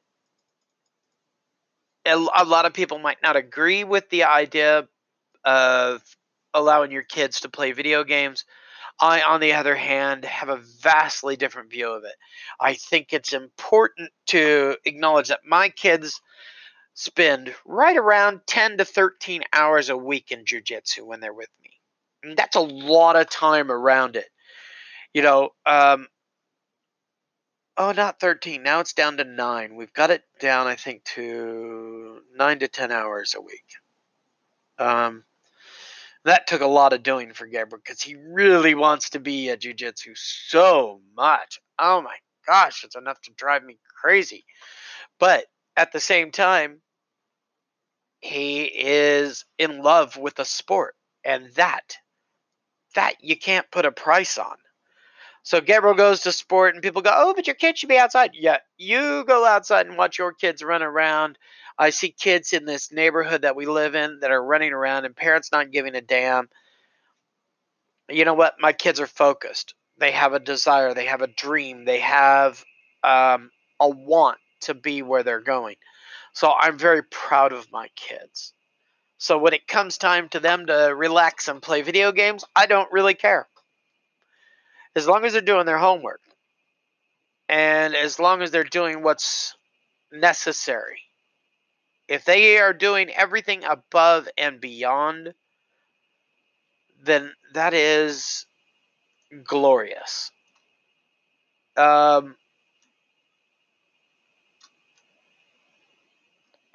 a 2.06 2.46
lot 2.46 2.66
of 2.66 2.74
people 2.74 3.00
might 3.00 3.22
not 3.22 3.36
agree 3.36 3.84
with 3.84 4.10
the 4.10 4.24
idea 4.24 4.88
of 5.44 6.02
allowing 6.54 6.92
your 6.92 7.04
kids 7.04 7.42
to 7.42 7.50
play 7.50 7.74
video 7.74 8.04
games. 8.04 8.46
I, 9.00 9.22
on 9.22 9.42
the 9.42 9.54
other 9.54 9.76
hand, 9.76 10.26
have 10.26 10.50
a 10.50 10.62
vastly 10.82 11.36
different 11.36 11.70
view 11.70 11.92
of 11.92 12.04
it. 12.04 12.16
I 12.60 12.74
think 12.74 13.14
it's 13.14 13.34
important 13.34 14.10
to 14.28 14.76
acknowledge 14.86 15.28
that 15.28 15.42
my 15.46 15.70
kids 15.70 16.20
spend 16.96 17.54
right 17.64 17.96
around 17.96 18.42
10 18.48 18.78
to 18.78 18.86
13 18.86 19.44
hours 19.54 19.90
a 19.90 19.98
week 19.98 20.32
in 20.32 20.46
jujitsu 20.46 21.04
when 21.04 21.20
they're 21.20 21.34
with 21.34 21.50
me. 21.64 21.77
And 22.28 22.38
that's 22.38 22.56
a 22.56 22.62
lot 22.62 23.16
of 23.16 23.30
time 23.30 23.72
around 23.72 24.18
it. 24.18 24.28
You 25.14 25.22
know, 25.22 25.50
um, 25.66 26.08
oh, 27.78 27.94
not 27.94 28.20
13. 28.20 28.64
Now 28.64 28.82
it's 28.82 28.94
down 28.94 29.18
to 29.18 29.24
nine. 29.24 29.76
We've 29.76 29.94
got 29.94 30.12
it 30.12 30.24
down, 30.40 30.68
I 30.68 30.76
think, 30.76 31.06
to 31.16 32.20
nine 32.36 32.60
to 32.60 32.68
10 32.68 32.92
hours 32.92 33.34
a 33.36 33.42
week. 33.42 33.66
Um, 34.78 35.24
that 36.26 36.48
took 36.48 36.62
a 36.62 36.68
lot 36.68 36.92
of 36.92 37.04
doing 37.04 37.34
for 37.34 37.48
Gabriel 37.48 37.82
because 37.84 38.02
he 38.02 38.16
really 38.16 38.76
wants 38.76 39.12
to 39.12 39.20
be 39.20 39.50
a 39.50 39.58
jiu-jitsu 39.58 40.14
so 40.16 41.00
much. 41.16 41.60
Oh 41.80 42.02
my 42.02 42.18
gosh, 42.46 42.84
it's 42.84 42.98
enough 42.98 43.22
to 43.22 43.32
drive 43.32 43.64
me 43.64 43.80
crazy. 44.02 44.46
But 45.20 45.46
at 45.78 45.94
the 45.94 46.02
same 46.02 46.32
time, 46.32 46.82
he 48.20 48.66
is 48.66 49.46
in 49.58 49.82
love 49.82 50.18
with 50.18 50.36
the 50.36 50.46
sport 50.46 50.96
And 51.24 51.54
that, 51.54 51.98
that 52.98 53.24
you 53.24 53.38
can't 53.38 53.70
put 53.72 53.86
a 53.86 53.92
price 53.92 54.40
on. 54.40 54.58
So 55.44 55.62
Gabriel 55.62 55.96
goes 55.96 56.22
to 56.22 56.32
sport, 56.32 56.74
and 56.74 56.84
people 56.84 57.04
go, 57.04 57.14
"Oh, 57.16 57.34
but 57.34 57.48
your 57.48 57.56
kid 57.56 57.78
should 57.78 57.90
be 57.90 57.98
outside." 57.98 58.32
Yeah, 58.34 58.58
you 58.76 59.24
go 59.24 59.46
outside 59.46 59.86
and 59.86 59.96
watch 59.96 60.18
your 60.18 60.34
kids 60.34 60.64
run 60.64 60.82
around. 60.84 61.38
I 61.78 61.92
see 61.92 62.10
kids 62.10 62.54
in 62.54 62.66
this 62.66 62.92
neighborhood 62.92 63.44
that 63.44 63.56
we 63.56 63.68
live 63.68 63.96
in 63.96 64.20
that 64.22 64.32
are 64.32 64.44
running 64.44 64.74
around, 64.74 65.06
and 65.06 65.16
parents 65.16 65.52
not 65.52 65.72
giving 65.72 65.96
a 65.96 66.02
damn. 66.02 66.50
You 68.10 68.26
know 68.26 68.34
what? 68.34 68.56
My 68.60 68.74
kids 68.74 69.00
are 69.00 69.08
focused. 69.08 69.76
They 70.00 70.12
have 70.12 70.34
a 70.34 70.40
desire. 70.40 70.94
They 70.94 71.06
have 71.06 71.22
a 71.22 71.28
dream. 71.28 71.86
They 71.86 72.00
have 72.00 72.64
um, 73.04 73.52
a 73.80 73.88
want 73.88 74.40
to 74.62 74.74
be 74.74 75.04
where 75.04 75.24
they're 75.24 75.40
going. 75.40 75.76
So 76.34 76.52
I'm 76.52 76.78
very 76.78 77.04
proud 77.04 77.54
of 77.54 77.72
my 77.72 77.90
kids. 77.96 78.54
So 79.18 79.38
when 79.38 79.54
it 79.54 79.68
comes 79.68 79.98
time 79.98 80.30
to 80.30 80.40
them 80.40 80.68
to 80.68 80.94
relax 80.96 81.48
and 81.48 81.62
play 81.62 81.82
video 81.82 82.12
games, 82.12 82.46
I 82.56 82.68
don't 82.68 82.92
really 82.92 83.16
care 83.16 83.48
as 84.96 85.08
long 85.08 85.26
as 85.26 85.34
they're 85.34 85.42
doing 85.42 85.66
their 85.66 85.78
homework 85.78 86.22
and 87.48 87.96
as 87.96 88.20
long 88.20 88.42
as 88.42 88.52
they're 88.52 88.64
doing 88.64 89.04
what's 89.04 89.56
necessary. 90.12 91.02
If 92.08 92.26
they 92.26 92.58
are 92.58 92.74
doing 92.74 93.12
everything 93.12 93.64
above 93.64 94.28
and 94.38 94.60
beyond, 94.62 95.34
then 97.04 97.34
that 97.54 97.74
is 97.74 98.46
glorious. 99.44 100.32
Um, 101.76 102.36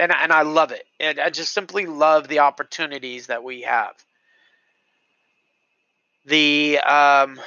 and 0.03 0.13
and 0.13 0.33
I 0.33 0.43
love 0.43 0.73
it. 0.73 0.85
And 0.99 1.21
I 1.21 1.31
just 1.31 1.53
simply 1.53 1.87
love 1.87 2.27
the 2.29 2.41
opportunities 2.41 3.29
that 3.29 3.45
we 3.45 3.63
have. 3.63 3.95
The 6.27 6.79
um, 6.79 7.41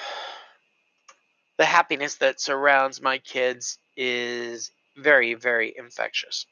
the 1.58 1.66
happiness 1.66 2.16
that 2.16 2.40
surrounds 2.40 3.02
my 3.02 3.18
kids 3.18 3.78
is 3.98 4.72
very, 4.98 5.34
very 5.34 5.74
infectious. 5.78 6.46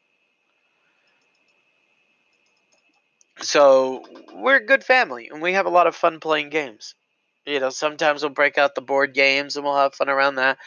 So 3.42 4.04
we're 4.34 4.58
a 4.58 4.66
good 4.66 4.84
family 4.84 5.30
and 5.30 5.42
we 5.42 5.54
have 5.54 5.66
a 5.66 5.70
lot 5.70 5.88
of 5.88 5.96
fun 5.96 6.20
playing 6.20 6.50
games. 6.50 6.96
You 7.46 7.60
know, 7.60 7.72
sometimes 7.72 8.22
we'll 8.22 8.30
break 8.30 8.58
out 8.58 8.76
the 8.76 8.82
board 8.82 9.14
games 9.14 9.58
and 9.58 9.66
we'll 9.66 9.76
have 9.76 9.96
fun 9.96 10.10
around 10.10 10.36
that. 10.36 10.58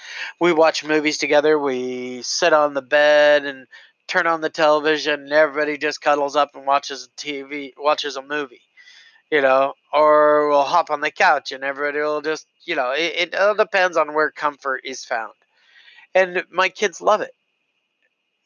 We 0.40 0.53
watch 0.53 0.85
movies 0.85 1.16
together. 1.16 1.59
We 1.59 2.20
sit 2.22 2.53
on 2.53 2.75
the 2.75 2.83
bed 2.83 3.46
and 3.46 3.66
turn 4.09 4.27
on 4.27 4.40
the 4.40 4.51
television 4.51 5.21
and 5.21 5.33
everybody 5.33 5.79
just 5.79 6.01
cuddles 6.01 6.37
up 6.37 6.55
and 6.55 6.66
watches 6.66 7.09
a 7.09 7.21
TV, 7.21 7.73
watches 7.77 8.16
a 8.16 8.23
movie 8.23 8.62
you 9.31 9.40
know, 9.40 9.75
or 9.92 10.49
we'll 10.49 10.62
hop 10.62 10.90
on 10.90 11.01
the 11.01 11.11
couch 11.11 11.53
and 11.53 11.64
everybody 11.64 11.99
will 11.99 12.23
just, 12.23 12.47
you 12.64 12.77
know, 12.77 12.92
it, 12.92 13.14
it 13.16 13.35
all 13.35 13.55
depends 13.55 13.97
on 13.97 14.14
where 14.14 14.31
comfort 14.31 14.83
is 14.85 15.05
found. 15.05 15.33
And 16.14 16.45
my 16.51 16.69
kids 16.69 17.01
love 17.01 17.21
it. 17.21 17.33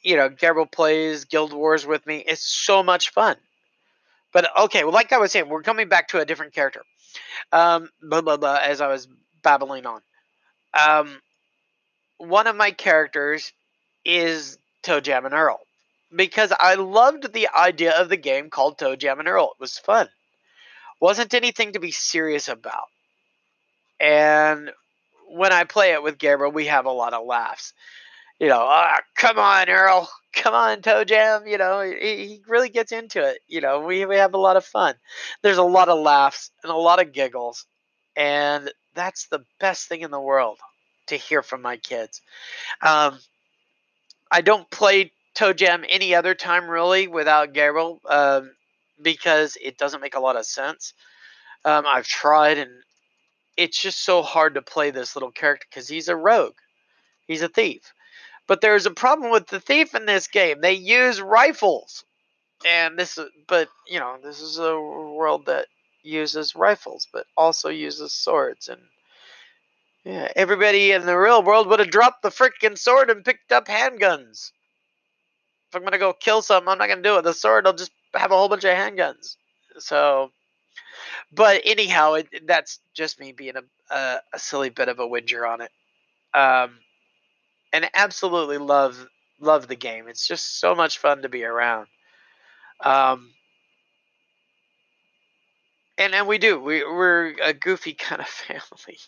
You 0.03 0.17
know, 0.17 0.29
Gabriel 0.31 0.67
plays 0.67 1.27
Guild 1.27 1.53
Wars 1.53 1.87
with 1.87 2.07
me. 2.07 2.25
It's 2.27 2.43
so 2.43 2.83
much 2.83 3.11
fun. 3.11 3.37
But 4.33 4.49
okay, 4.59 4.85
well, 4.85 4.93
like 4.95 5.13
I 5.13 5.19
was 5.19 5.33
saying, 5.33 5.49
we're 5.49 5.63
coming 5.63 5.89
back 5.89 6.09
to 6.09 6.21
a 6.21 6.25
different 6.25 6.55
character. 6.55 6.83
Um, 7.53 7.91
blah, 8.01 8.23
blah, 8.23 8.37
blah, 8.39 8.59
as 8.63 8.81
I 8.81 8.89
was 8.89 9.09
babbling 9.43 9.85
on. 9.85 10.01
Um, 10.73 11.21
one 12.19 12.47
of 12.47 12.57
my 12.57 12.71
characters 12.71 13.53
is 14.05 14.57
ToeJam 14.83 15.25
and 15.25 15.35
Earl 15.35 15.61
because 16.15 16.53
I 16.59 16.75
loved 16.75 17.33
the 17.33 17.49
idea 17.57 17.93
of 17.93 18.09
the 18.09 18.17
game 18.17 18.51
called 18.51 18.79
ToeJam 18.79 19.19
and 19.19 19.29
Earl. 19.29 19.53
It 19.55 19.61
was 19.61 19.79
fun 19.79 20.09
wasn't 21.01 21.35
anything 21.35 21.73
to 21.73 21.81
be 21.81 21.91
serious 21.91 22.49
about. 22.49 22.89
And 23.99 24.71
when 25.29 25.53
I 25.53 25.65
play 25.65 25.93
it 25.93 26.03
with 26.03 26.19
Gabriel, 26.19 26.53
we 26.53 26.67
have 26.67 26.85
a 26.85 26.93
lot 26.93 27.15
of 27.15 27.27
laughs. 27.27 27.73
You 28.39 28.49
know, 28.49 28.67
oh, 28.69 28.97
come 29.17 29.39
on, 29.39 29.69
Earl, 29.69 30.09
come 30.33 30.55
on, 30.55 30.83
ToeJam. 30.83 31.51
You 31.51 31.59
know, 31.59 31.81
he, 31.81 32.27
he 32.27 32.43
really 32.47 32.69
gets 32.69 32.93
into 32.93 33.23
it. 33.27 33.41
You 33.49 33.61
know, 33.61 33.81
we, 33.81 34.05
we 34.05 34.17
have 34.17 34.35
a 34.35 34.39
lot 34.39 34.57
of 34.57 34.65
fun. 34.65 34.95
There's 35.43 35.59
a 35.59 35.63
lot 35.63 35.89
of 35.89 35.99
laughs 35.99 36.51
and 36.63 36.71
a 36.71 36.77
lot 36.77 37.03
of 37.03 37.13
giggles. 37.13 37.67
And 38.17 38.71
that's 38.95 39.29
the 39.29 39.45
best 39.59 39.89
thing 39.89 40.03
in 40.03 40.11
the 40.11 40.21
world 40.21 40.59
to 41.09 41.17
hear 41.17 41.43
from 41.43 41.63
my 41.63 41.77
kids. 41.77 42.21
Um, 42.83 43.19
I 44.31 44.41
don't 44.41 44.71
play 44.71 45.13
ToeJam 45.37 45.85
any 45.89 46.15
other 46.15 46.35
time 46.35 46.69
really 46.69 47.09
without 47.09 47.53
Gabriel. 47.53 48.01
Um, 48.09 48.51
because 49.03 49.57
it 49.63 49.79
doesn't 49.79 50.01
make 50.01 50.15
a 50.15 50.21
lot 50.21 50.37
of 50.37 50.47
sense. 50.47 50.95
Um, 51.65 51.85
I've 51.87 52.07
tried, 52.07 52.59
and 52.59 52.71
it's 53.57 53.81
just 53.81 54.05
so 54.05 54.23
hard 54.23 54.55
to 54.55 54.63
play 54.63 54.91
this 54.91 55.17
little 55.17 55.31
character 55.31 55.67
because 55.71 55.89
he's 55.89 56.09
a 56.09 56.17
rogue, 56.17 56.55
he's 57.27 57.43
a 57.43 57.49
thief. 57.49 57.93
But 58.47 58.61
there's 58.61 58.87
a 58.87 58.91
problem 58.91 59.31
with 59.31 59.47
the 59.47 59.61
thief 59.61 59.95
in 59.95 60.07
this 60.07 60.27
game. 60.27 60.61
They 60.61 60.73
use 60.73 61.21
rifles, 61.21 62.05
and 62.67 62.99
this, 62.99 63.19
but 63.47 63.69
you 63.87 64.01
know, 64.01 64.17
this 64.23 64.41
is 64.41 64.59
a 64.59 64.79
world 64.79 65.47
that 65.47 65.67
uses 66.03 66.57
rifles, 66.57 67.07
but 67.13 67.27
also 67.37 67.69
uses 67.69 68.13
swords 68.13 68.69
and. 68.69 68.81
Yeah, 70.11 70.27
everybody 70.35 70.91
in 70.91 71.07
the 71.07 71.17
real 71.17 71.41
world 71.41 71.69
would 71.69 71.79
have 71.79 71.93
dropped 71.93 72.23
the 72.23 72.31
freaking 72.31 72.77
sword 72.77 73.11
and 73.11 73.25
picked 73.25 73.53
up 73.53 73.69
handguns. 73.69 74.51
If 75.69 75.77
I'm 75.77 75.85
gonna 75.85 75.99
go 75.99 76.13
kill 76.13 76.43
something, 76.43 76.69
I'm 76.69 76.79
not 76.79 76.89
gonna 76.89 77.01
do 77.01 77.17
it. 77.19 77.23
The 77.23 77.33
sword, 77.33 77.65
I'll 77.65 77.75
just 77.75 77.93
have 78.17 78.33
a 78.33 78.37
whole 78.37 78.49
bunch 78.49 78.65
of 78.65 78.75
handguns. 78.75 79.37
So, 79.79 80.33
but 81.31 81.63
anyhow, 81.65 82.15
it, 82.15 82.27
that's 82.45 82.81
just 82.93 83.21
me 83.21 83.31
being 83.31 83.55
a, 83.55 83.95
a, 83.95 84.21
a 84.35 84.39
silly 84.41 84.71
bit 84.71 84.89
of 84.89 84.99
a 84.99 85.07
whinger 85.07 85.47
on 85.47 85.61
it. 85.61 85.71
Um, 86.35 86.81
and 87.73 87.89
absolutely 87.95 88.59
love 88.59 89.07
love 89.39 89.69
the 89.69 89.77
game. 89.77 90.09
It's 90.09 90.27
just 90.27 90.59
so 90.59 90.75
much 90.75 90.99
fun 90.99 91.23
to 91.23 91.29
be 91.29 91.45
around. 91.45 91.87
Um, 92.85 93.31
and 95.99 96.17
and 96.17 96.27
we 96.27 96.39
do 96.39 96.59
we 96.59 96.83
we're 96.83 97.37
a 97.41 97.53
goofy 97.53 97.95
kind 97.95 98.21
of 98.21 98.27
family, 98.29 98.99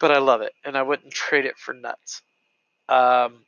but 0.00 0.10
I 0.10 0.18
love 0.18 0.42
it, 0.42 0.52
and 0.64 0.76
I 0.76 0.82
wouldn't 0.82 1.12
trade 1.12 1.46
it 1.46 1.58
for 1.58 1.74
nuts. 1.74 2.22
Um, 2.88 3.44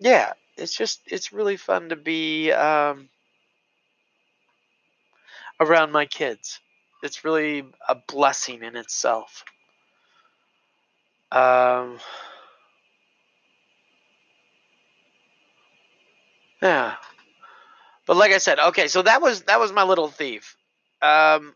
yeah, 0.00 0.32
it's 0.56 0.76
just 0.76 1.00
it's 1.06 1.32
really 1.32 1.56
fun 1.56 1.88
to 1.90 1.96
be 1.96 2.52
um, 2.52 3.08
around 5.60 5.92
my 5.92 6.06
kids. 6.06 6.60
It's 7.02 7.24
really 7.24 7.64
a 7.88 7.94
blessing 8.08 8.62
in 8.62 8.76
itself. 8.76 9.44
Um, 11.32 11.98
yeah, 16.62 16.94
but 18.06 18.16
like 18.16 18.32
I 18.32 18.38
said, 18.38 18.58
okay, 18.58 18.88
so 18.88 19.02
that 19.02 19.20
was 19.20 19.42
that 19.42 19.60
was 19.60 19.72
my 19.72 19.82
little 19.82 20.08
thief. 20.08 20.56
Um, 21.02 21.54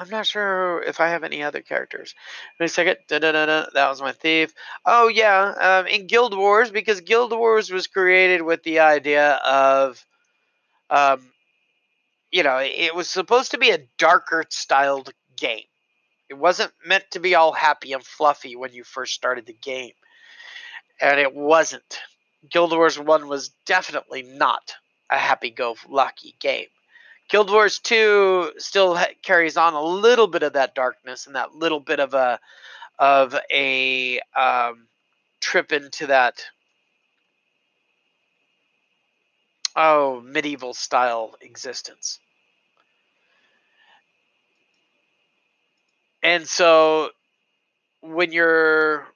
I'm 0.00 0.08
not 0.08 0.26
sure 0.26 0.82
if 0.82 0.98
I 0.98 1.08
have 1.08 1.24
any 1.24 1.42
other 1.42 1.60
characters. 1.60 2.14
Wait 2.58 2.66
a 2.66 2.68
second. 2.70 2.96
Da-da-da-da. 3.06 3.66
That 3.74 3.90
was 3.90 4.00
my 4.00 4.12
thief. 4.12 4.54
Oh, 4.86 5.08
yeah. 5.08 5.52
Um, 5.60 5.86
in 5.86 6.06
Guild 6.06 6.34
Wars, 6.34 6.70
because 6.70 7.02
Guild 7.02 7.32
Wars 7.32 7.70
was 7.70 7.86
created 7.86 8.40
with 8.40 8.62
the 8.62 8.78
idea 8.78 9.34
of, 9.34 10.02
um, 10.88 11.30
you 12.30 12.42
know, 12.42 12.56
it 12.62 12.94
was 12.94 13.10
supposed 13.10 13.50
to 13.50 13.58
be 13.58 13.72
a 13.72 13.86
darker 13.98 14.42
styled 14.48 15.12
game. 15.36 15.64
It 16.30 16.38
wasn't 16.38 16.72
meant 16.86 17.04
to 17.10 17.20
be 17.20 17.34
all 17.34 17.52
happy 17.52 17.92
and 17.92 18.02
fluffy 18.02 18.56
when 18.56 18.72
you 18.72 18.84
first 18.84 19.12
started 19.12 19.44
the 19.44 19.52
game. 19.52 19.92
And 20.98 21.20
it 21.20 21.34
wasn't. 21.34 22.00
Guild 22.50 22.72
Wars 22.72 22.98
1 22.98 23.28
was 23.28 23.50
definitely 23.66 24.22
not 24.22 24.72
a 25.10 25.18
happy 25.18 25.50
go 25.50 25.76
lucky 25.90 26.36
game. 26.40 26.68
Guild 27.30 27.50
Wars 27.50 27.78
2 27.78 28.54
still 28.58 28.96
ha- 28.96 29.14
carries 29.22 29.56
on 29.56 29.74
a 29.74 29.82
little 29.82 30.26
bit 30.26 30.42
of 30.42 30.54
that 30.54 30.74
darkness 30.74 31.26
and 31.26 31.36
that 31.36 31.54
little 31.54 31.80
bit 31.80 32.00
of 32.00 32.12
a 32.12 32.40
of 32.98 33.34
a 33.52 34.20
um, 34.36 34.88
trip 35.40 35.72
into 35.72 36.08
that 36.08 36.44
oh 39.76 40.20
medieval 40.24 40.74
style 40.74 41.34
existence. 41.40 42.18
And 46.22 46.46
so 46.46 47.10
when 48.00 48.32
you're 48.32 49.06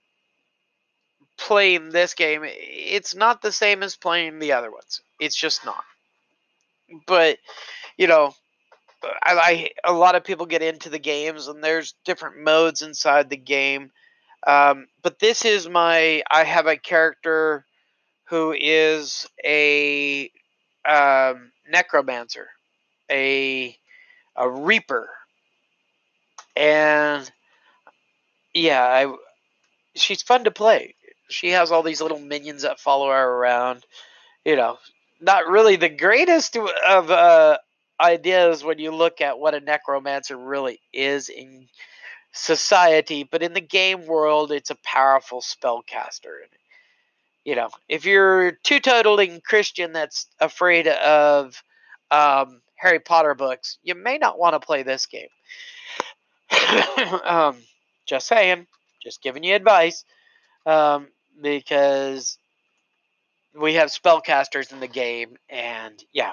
playing 1.36 1.90
this 1.90 2.14
game, 2.14 2.42
it's 2.44 3.14
not 3.14 3.42
the 3.42 3.52
same 3.52 3.82
as 3.82 3.96
playing 3.96 4.38
the 4.38 4.52
other 4.52 4.70
ones. 4.70 5.02
It's 5.20 5.36
just 5.36 5.64
not. 5.64 5.84
But 7.06 7.38
you 7.96 8.06
know, 8.06 8.34
I, 9.02 9.70
I 9.84 9.90
a 9.90 9.92
lot 9.92 10.14
of 10.14 10.24
people 10.24 10.46
get 10.46 10.62
into 10.62 10.90
the 10.90 10.98
games 10.98 11.48
and 11.48 11.62
there's 11.62 11.94
different 12.04 12.38
modes 12.42 12.82
inside 12.82 13.30
the 13.30 13.36
game. 13.36 13.90
Um, 14.46 14.86
but 15.02 15.18
this 15.18 15.44
is 15.44 15.68
my 15.68 16.22
I 16.30 16.44
have 16.44 16.66
a 16.66 16.76
character 16.76 17.64
who 18.26 18.54
is 18.58 19.26
a 19.44 20.30
um, 20.88 21.52
necromancer, 21.68 22.48
a 23.10 23.76
a 24.36 24.50
reaper, 24.50 25.08
and 26.56 27.30
yeah, 28.54 28.82
I 28.82 29.14
she's 29.94 30.22
fun 30.22 30.44
to 30.44 30.50
play. 30.50 30.94
She 31.30 31.50
has 31.50 31.72
all 31.72 31.82
these 31.82 32.02
little 32.02 32.18
minions 32.20 32.62
that 32.62 32.80
follow 32.80 33.08
her 33.08 33.28
around. 33.30 33.84
You 34.44 34.56
know, 34.56 34.78
not 35.20 35.46
really 35.46 35.76
the 35.76 35.88
greatest 35.88 36.56
of 36.56 37.10
uh, 37.10 37.58
ideas 38.00 38.64
when 38.64 38.78
you 38.78 38.94
look 38.94 39.20
at 39.20 39.38
what 39.38 39.54
a 39.54 39.60
necromancer 39.60 40.36
really 40.36 40.80
is 40.92 41.28
in 41.28 41.68
society, 42.32 43.22
but 43.22 43.42
in 43.42 43.52
the 43.54 43.60
game 43.60 44.06
world, 44.06 44.52
it's 44.52 44.70
a 44.70 44.76
powerful 44.84 45.40
spellcaster. 45.40 46.38
You 47.44 47.54
know, 47.54 47.68
if 47.88 48.04
you're 48.04 48.52
two 48.62 48.80
totaling 48.80 49.40
Christian 49.40 49.92
that's 49.92 50.26
afraid 50.40 50.88
of 50.88 51.62
um, 52.10 52.60
Harry 52.76 53.00
Potter 53.00 53.34
books, 53.34 53.78
you 53.82 53.94
may 53.94 54.18
not 54.18 54.38
want 54.38 54.54
to 54.54 54.60
play 54.60 54.82
this 54.82 55.06
game. 55.06 55.28
um, 57.24 57.56
just 58.06 58.26
saying, 58.26 58.66
just 59.02 59.22
giving 59.22 59.44
you 59.44 59.54
advice, 59.54 60.04
um, 60.66 61.08
because 61.40 62.38
we 63.54 63.74
have 63.74 63.88
spellcasters 63.90 64.72
in 64.72 64.80
the 64.80 64.88
game, 64.88 65.36
and 65.48 66.02
yeah. 66.12 66.32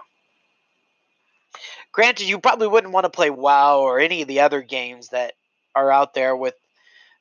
Granted, 1.91 2.27
you 2.27 2.39
probably 2.39 2.67
wouldn't 2.67 2.93
want 2.93 3.03
to 3.05 3.09
play 3.09 3.29
WoW 3.29 3.79
or 3.79 3.99
any 3.99 4.21
of 4.21 4.27
the 4.27 4.39
other 4.41 4.61
games 4.61 5.09
that 5.09 5.33
are 5.75 5.91
out 5.91 6.13
there 6.13 6.35
with 6.35 6.55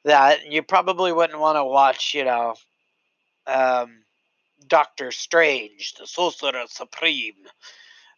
that. 0.04 0.50
You 0.50 0.62
probably 0.62 1.12
wouldn't 1.12 1.38
want 1.38 1.56
to 1.56 1.64
watch, 1.64 2.14
you 2.14 2.24
know, 2.24 2.54
um, 3.46 4.02
Doctor 4.66 5.10
Strange, 5.10 5.94
the 5.94 6.06
Sorcerer 6.06 6.64
Supreme 6.68 7.34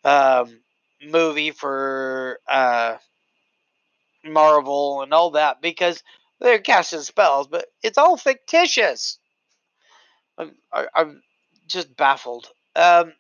um, 0.04 0.60
movie 1.02 1.50
for 1.50 2.38
uh, 2.48 2.96
Marvel 4.24 5.02
and 5.02 5.12
all 5.14 5.30
that 5.30 5.62
because 5.62 6.02
they're 6.40 6.58
casting 6.58 7.00
spells, 7.00 7.48
but 7.48 7.66
it's 7.82 7.98
all 7.98 8.16
fictitious. 8.16 9.18
I'm, 10.38 10.52
I'm 10.94 11.22
just 11.72 11.96
baffled. 11.96 12.48
Um, 12.76 13.12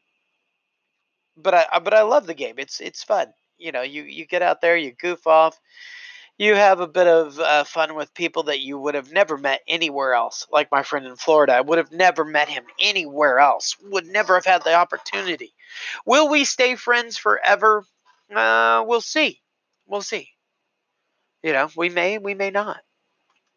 but 1.36 1.54
I 1.54 1.78
but 1.80 1.94
I 1.94 2.02
love 2.02 2.26
the 2.26 2.34
game. 2.34 2.56
It's 2.58 2.80
it's 2.80 3.02
fun. 3.02 3.28
You 3.58 3.72
know, 3.72 3.82
you 3.82 4.02
you 4.02 4.26
get 4.26 4.42
out 4.42 4.60
there, 4.60 4.76
you 4.76 4.92
goof 4.92 5.26
off, 5.26 5.58
you 6.38 6.54
have 6.54 6.80
a 6.80 6.88
bit 6.88 7.06
of 7.06 7.38
uh, 7.38 7.64
fun 7.64 7.94
with 7.94 8.14
people 8.14 8.44
that 8.44 8.60
you 8.60 8.78
would 8.78 8.94
have 8.94 9.12
never 9.12 9.36
met 9.36 9.60
anywhere 9.68 10.14
else. 10.14 10.46
Like 10.50 10.70
my 10.72 10.82
friend 10.82 11.06
in 11.06 11.16
Florida, 11.16 11.52
I 11.54 11.60
would 11.60 11.78
have 11.78 11.92
never 11.92 12.24
met 12.24 12.48
him 12.48 12.64
anywhere 12.80 13.38
else. 13.38 13.76
Would 13.82 14.06
never 14.06 14.34
have 14.34 14.44
had 14.44 14.64
the 14.64 14.74
opportunity. 14.74 15.54
Will 16.04 16.28
we 16.28 16.44
stay 16.44 16.74
friends 16.74 17.16
forever? 17.16 17.84
Uh, 18.34 18.84
we'll 18.86 19.00
see. 19.00 19.40
We'll 19.86 20.02
see. 20.02 20.30
You 21.42 21.52
know, 21.52 21.68
we 21.76 21.88
may, 21.88 22.18
we 22.18 22.34
may 22.34 22.50
not. 22.50 22.80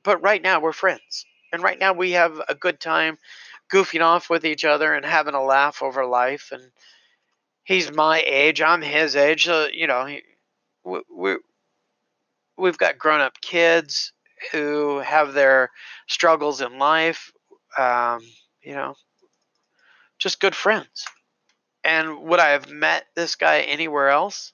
But 0.04 0.22
right 0.22 0.42
now, 0.42 0.60
we're 0.60 0.74
friends. 0.74 1.26
And 1.52 1.64
right 1.64 1.80
now, 1.80 1.94
we 1.94 2.12
have 2.12 2.42
a 2.50 2.56
good 2.56 2.80
time 2.80 3.18
goofing 3.72 4.02
off 4.02 4.30
with 4.30 4.46
each 4.46 4.66
other 4.66 4.94
and 4.94 5.06
having 5.06 5.34
a 5.34 5.44
laugh 5.44 5.82
over 5.82 6.06
life. 6.06 6.50
And 6.52 6.64
he's 7.64 7.92
my 7.92 8.22
age, 8.26 8.62
I'm 8.62 8.82
his 8.82 9.16
age. 9.16 9.46
So, 9.46 9.68
you 9.72 9.88
know, 9.88 10.06
we, 10.84 11.02
we, 11.16 11.38
we've 12.58 12.78
got 12.78 12.98
grown 12.98 13.22
up 13.22 13.42
kids 13.42 14.14
who 14.52 15.00
have 15.00 15.34
their 15.34 15.72
struggles 16.08 16.62
in 16.62 16.78
life. 16.78 17.32
Um, 17.78 18.22
you 18.62 18.74
know, 18.74 18.96
just 20.20 20.40
good 20.40 20.56
friends. 20.56 21.06
And 21.84 22.22
would 22.24 22.40
I 22.40 22.50
have 22.50 22.70
met 22.70 23.06
this 23.16 23.36
guy 23.36 23.62
anywhere 23.62 24.10
else? 24.10 24.54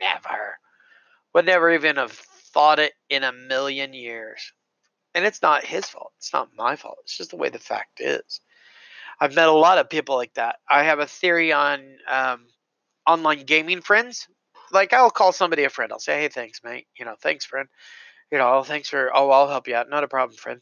Never. 0.00 0.58
Would 1.34 1.46
never 1.46 1.72
even 1.72 1.96
have 1.96 2.12
thought 2.12 2.78
it 2.78 2.92
in 3.10 3.24
a 3.24 3.32
million 3.32 3.92
years. 3.92 4.52
And 5.14 5.24
it's 5.24 5.42
not 5.42 5.64
his 5.64 5.86
fault. 5.86 6.12
It's 6.18 6.32
not 6.32 6.54
my 6.56 6.76
fault. 6.76 6.98
It's 7.02 7.16
just 7.16 7.30
the 7.30 7.36
way 7.36 7.48
the 7.48 7.58
fact 7.58 8.00
is. 8.00 8.40
I've 9.20 9.34
met 9.34 9.48
a 9.48 9.52
lot 9.52 9.78
of 9.78 9.90
people 9.90 10.16
like 10.16 10.34
that. 10.34 10.56
I 10.68 10.84
have 10.84 11.00
a 11.00 11.06
theory 11.06 11.52
on 11.52 11.80
um, 12.08 12.46
online 13.06 13.44
gaming 13.44 13.80
friends 13.80 14.28
like 14.72 14.92
I'll 14.92 15.10
call 15.10 15.32
somebody 15.32 15.64
a 15.64 15.70
friend. 15.70 15.92
I'll 15.92 15.98
say, 15.98 16.20
"Hey, 16.20 16.28
thanks, 16.28 16.60
mate. 16.64 16.86
You 16.98 17.04
know, 17.04 17.14
thanks, 17.20 17.44
friend. 17.44 17.68
You 18.30 18.38
know, 18.38 18.62
thanks 18.62 18.88
for. 18.88 19.10
Oh, 19.14 19.30
I'll 19.30 19.48
help 19.48 19.68
you 19.68 19.74
out. 19.74 19.90
Not 19.90 20.04
a 20.04 20.08
problem, 20.08 20.36
friend. 20.36 20.60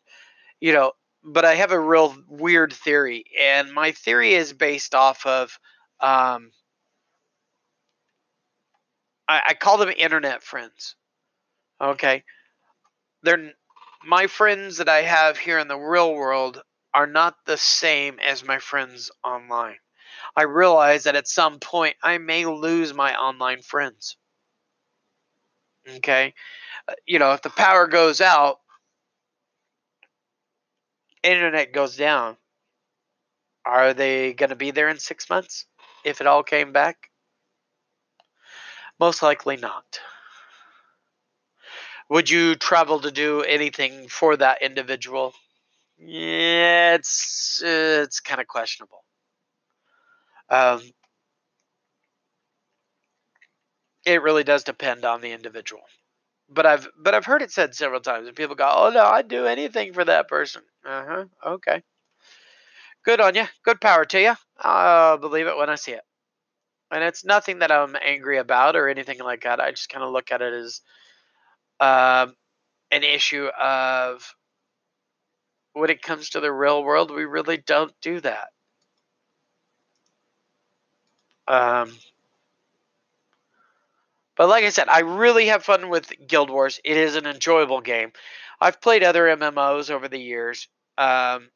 You 0.61 0.73
know." 0.73 0.92
But 1.25 1.45
I 1.45 1.57
have 1.57 1.73
a 1.73 1.81
real 1.81 2.16
weird 2.29 2.73
theory, 2.73 3.25
and 3.40 3.73
my 3.73 3.92
theory 3.92 4.35
is 4.35 4.53
based 4.53 4.95
off 4.95 5.27
of. 5.27 5.59
Um, 6.01 6.53
I, 9.29 9.42
I 9.49 9.55
call 9.55 9.79
them 9.79 9.90
internet 9.90 10.42
friends. 10.42 10.97
Okay, 11.81 12.25
they're 13.23 13.53
my 14.07 14.27
friends 14.27 14.79
that 14.79 14.88
I 14.88 15.03
have 15.03 15.37
here 15.37 15.59
in 15.59 15.69
the 15.69 15.79
real 15.79 16.14
world 16.14 16.62
are 16.97 17.07
not 17.07 17.37
the 17.45 17.59
same 17.59 18.19
as 18.21 18.43
my 18.43 18.59
friends 18.59 19.11
online. 19.23 19.77
I 20.35 20.45
realize 20.45 21.05
that 21.05 21.15
at 21.15 21.29
some 21.29 21.61
point 21.61 21.95
I 22.03 22.17
may 22.17 22.47
lose 22.47 22.95
my 22.95 23.15
online 23.15 23.61
friends. 23.61 24.17
Okay? 25.97 26.33
Uh, 26.89 26.95
you 27.05 27.19
know, 27.19 27.35
if 27.35 27.43
the 27.43 27.51
power 27.51 27.87
goes 27.87 28.23
out, 28.23 28.61
internet 31.23 31.75
goes 31.75 31.99
down, 31.99 32.39
are 33.67 33.93
they 33.93 34.33
going 34.33 34.49
to 34.49 34.57
be 34.57 34.71
there 34.71 34.89
in 34.89 34.99
six 34.99 35.29
months 35.29 35.67
if 36.03 36.23
it 36.23 36.27
all 36.27 36.43
came 36.43 36.73
back? 36.73 37.11
Most 38.99 39.23
likely 39.23 39.59
not. 39.59 40.01
Would 42.09 42.31
you 42.31 42.55
travel 42.55 43.01
to 43.01 43.11
do 43.11 43.43
anything 43.43 44.09
for 44.09 44.35
that 44.39 44.63
individual? 44.63 45.35
Yeah, 45.99 46.95
it's 46.95 47.61
it's 47.65 48.21
kind 48.21 48.41
of 48.41 48.47
questionable. 48.47 49.05
Um, 50.49 50.81
it 54.05 54.23
really 54.23 54.45
does 54.45 54.65
depend 54.65 55.05
on 55.05 55.21
the 55.21 55.33
individual. 55.33 55.83
But 56.49 56.67
I've 56.67 56.89
but 56.99 57.15
I've 57.15 57.27
heard 57.27 57.43
it 57.43 57.53
said 57.53 57.75
several 57.75 58.01
times, 58.01 58.27
and 58.29 58.37
people 58.37 58.57
go, 58.57 58.69
"Oh 58.71 58.91
no, 58.91 59.05
I'd 59.07 59.29
do 59.29 59.47
anything 59.47 59.93
for 59.95 60.05
that 60.05 60.29
person." 60.29 60.63
Uh 60.85 61.05
huh. 61.07 61.25
Okay. 61.45 61.83
Good 63.05 63.21
on 63.21 63.35
you. 63.35 63.47
Good 63.63 63.81
power 63.81 64.05
to 64.05 64.21
you. 64.21 64.35
I'll 64.59 65.17
believe 65.19 65.47
it 65.47 65.57
when 65.57 65.71
I 65.71 65.77
see 65.77 65.93
it. 65.93 66.05
And 66.91 67.05
it's 67.05 67.25
nothing 67.25 67.61
that 67.61 67.73
I'm 67.73 67.97
angry 68.03 68.39
about 68.39 68.77
or 68.77 68.89
anything 68.89 69.21
like 69.21 69.43
that. 69.45 69.61
I 69.61 69.73
just 69.73 69.89
kind 69.91 70.05
of 70.05 70.13
look 70.13 70.33
at 70.33 70.43
it 70.43 70.55
as 70.55 70.83
um, 71.81 72.35
an 72.91 73.05
issue 73.05 73.47
of 73.47 74.35
when 75.77 75.91
it 75.91 76.01
comes 76.01 76.31
to 76.31 76.41
the 76.41 76.51
real 76.51 76.83
world, 76.83 77.11
we 77.11 77.27
really 77.27 77.59
don't 77.59 77.93
do 78.01 78.19
that. 78.21 78.49
Um, 81.47 81.93
but 84.37 84.49
like 84.49 84.65
I 84.65 84.71
said, 84.71 84.89
I 84.89 85.01
really 85.01 85.47
have 85.49 85.65
fun 85.65 85.91
with 85.91 86.12
Guild 86.27 86.49
Wars. 86.49 86.81
It 86.83 86.97
is 86.97 87.15
an 87.15 87.27
enjoyable 87.27 87.83
game. 87.83 88.12
I've 88.59 88.81
played 88.81 89.03
other 89.03 89.29
MMOs 89.29 89.91
over 89.91 90.09
the 90.09 90.19
years, 90.19 90.67
um, 90.97 91.51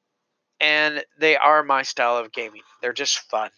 and 0.61 1.03
they 1.19 1.37
are 1.37 1.63
my 1.63 1.83
style 1.83 2.19
of 2.19 2.33
gaming. 2.33 2.63
They're 2.83 2.93
just 2.93 3.21
fun. 3.31 3.51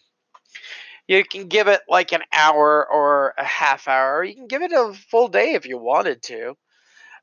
You 1.07 1.25
can 1.25 1.49
give 1.49 1.67
it 1.67 1.81
like 1.89 2.13
an 2.13 2.23
hour 2.31 2.89
or 2.89 3.33
a 3.37 3.43
half 3.43 3.89
hour, 3.89 4.23
you 4.23 4.33
can 4.33 4.47
give 4.47 4.61
it 4.61 4.71
a 4.71 4.93
full 4.93 5.27
day 5.27 5.55
if 5.55 5.65
you 5.65 5.77
wanted 5.77 6.21
to. 6.23 6.55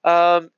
Um, 0.05 0.51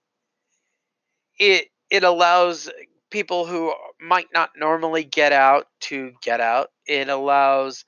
it 1.38 1.68
it 1.92 2.04
allows 2.04 2.70
people 3.10 3.44
who 3.44 3.74
might 4.00 4.28
not 4.32 4.52
normally 4.56 5.04
get 5.04 5.30
out 5.30 5.66
to 5.78 6.12
get 6.22 6.40
out. 6.40 6.70
It 6.86 7.10
allows 7.10 7.84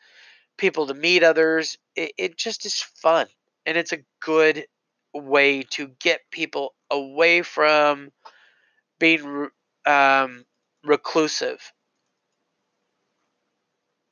people 0.59 0.87
to 0.89 0.95
meet 0.95 1.23
others. 1.23 1.79
It, 1.97 2.13
it 2.19 2.37
just 2.37 2.67
is 2.67 2.83
fun. 2.83 3.29
And 3.65 3.79
it's 3.79 3.95
a 3.95 4.05
good 4.21 4.67
way 5.15 5.63
to 5.71 5.89
get 6.01 6.21
people 6.31 6.75
away 6.91 7.41
from 7.41 8.11
being 8.99 9.49
um, 9.87 10.45
reclusive. 10.85 11.73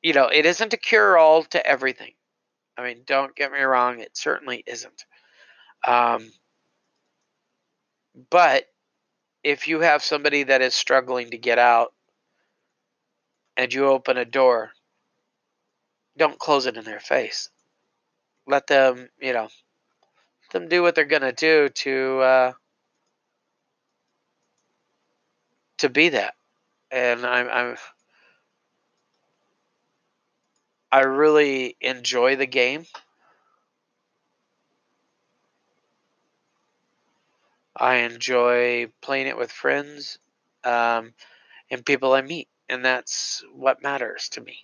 You 0.00 0.14
know, 0.14 0.28
it 0.28 0.46
isn't 0.46 0.72
a 0.72 0.78
cure 0.78 1.18
all 1.18 1.42
to 1.44 1.66
everything. 1.66 2.14
I 2.78 2.82
mean, 2.84 3.02
don't 3.04 3.36
get 3.36 3.52
me 3.52 3.60
wrong, 3.60 4.00
it 4.00 4.16
certainly 4.16 4.64
isn't. 4.66 5.04
Um, 5.86 6.32
but 8.30 8.64
if 9.44 9.68
you 9.68 9.80
have 9.80 10.02
somebody 10.02 10.44
that 10.44 10.62
is 10.62 10.74
struggling 10.74 11.30
to 11.30 11.38
get 11.38 11.58
out 11.58 11.92
and 13.56 13.72
you 13.72 13.86
open 13.86 14.16
a 14.16 14.24
door 14.24 14.72
don't 16.16 16.38
close 16.38 16.66
it 16.66 16.76
in 16.76 16.84
their 16.84 17.00
face. 17.00 17.50
Let 18.46 18.66
them, 18.66 19.08
you 19.20 19.32
know, 19.32 19.48
let 20.42 20.50
them 20.50 20.68
do 20.68 20.82
what 20.82 20.94
they're 20.94 21.04
gonna 21.04 21.32
do 21.32 21.68
to 21.68 22.18
uh, 22.20 22.52
to 25.78 25.88
be 25.88 26.10
that. 26.10 26.34
And 26.90 27.24
I'm, 27.24 27.48
I'm 27.48 27.76
I 30.90 31.00
really 31.00 31.76
enjoy 31.80 32.36
the 32.36 32.46
game. 32.46 32.84
I 37.82 37.96
enjoy 37.96 38.86
playing 39.02 39.26
it 39.26 39.36
with 39.36 39.50
friends 39.50 40.20
um, 40.62 41.14
and 41.68 41.84
people 41.84 42.12
I 42.12 42.22
meet, 42.22 42.48
and 42.68 42.84
that's 42.84 43.42
what 43.52 43.82
matters 43.82 44.28
to 44.30 44.40
me. 44.40 44.58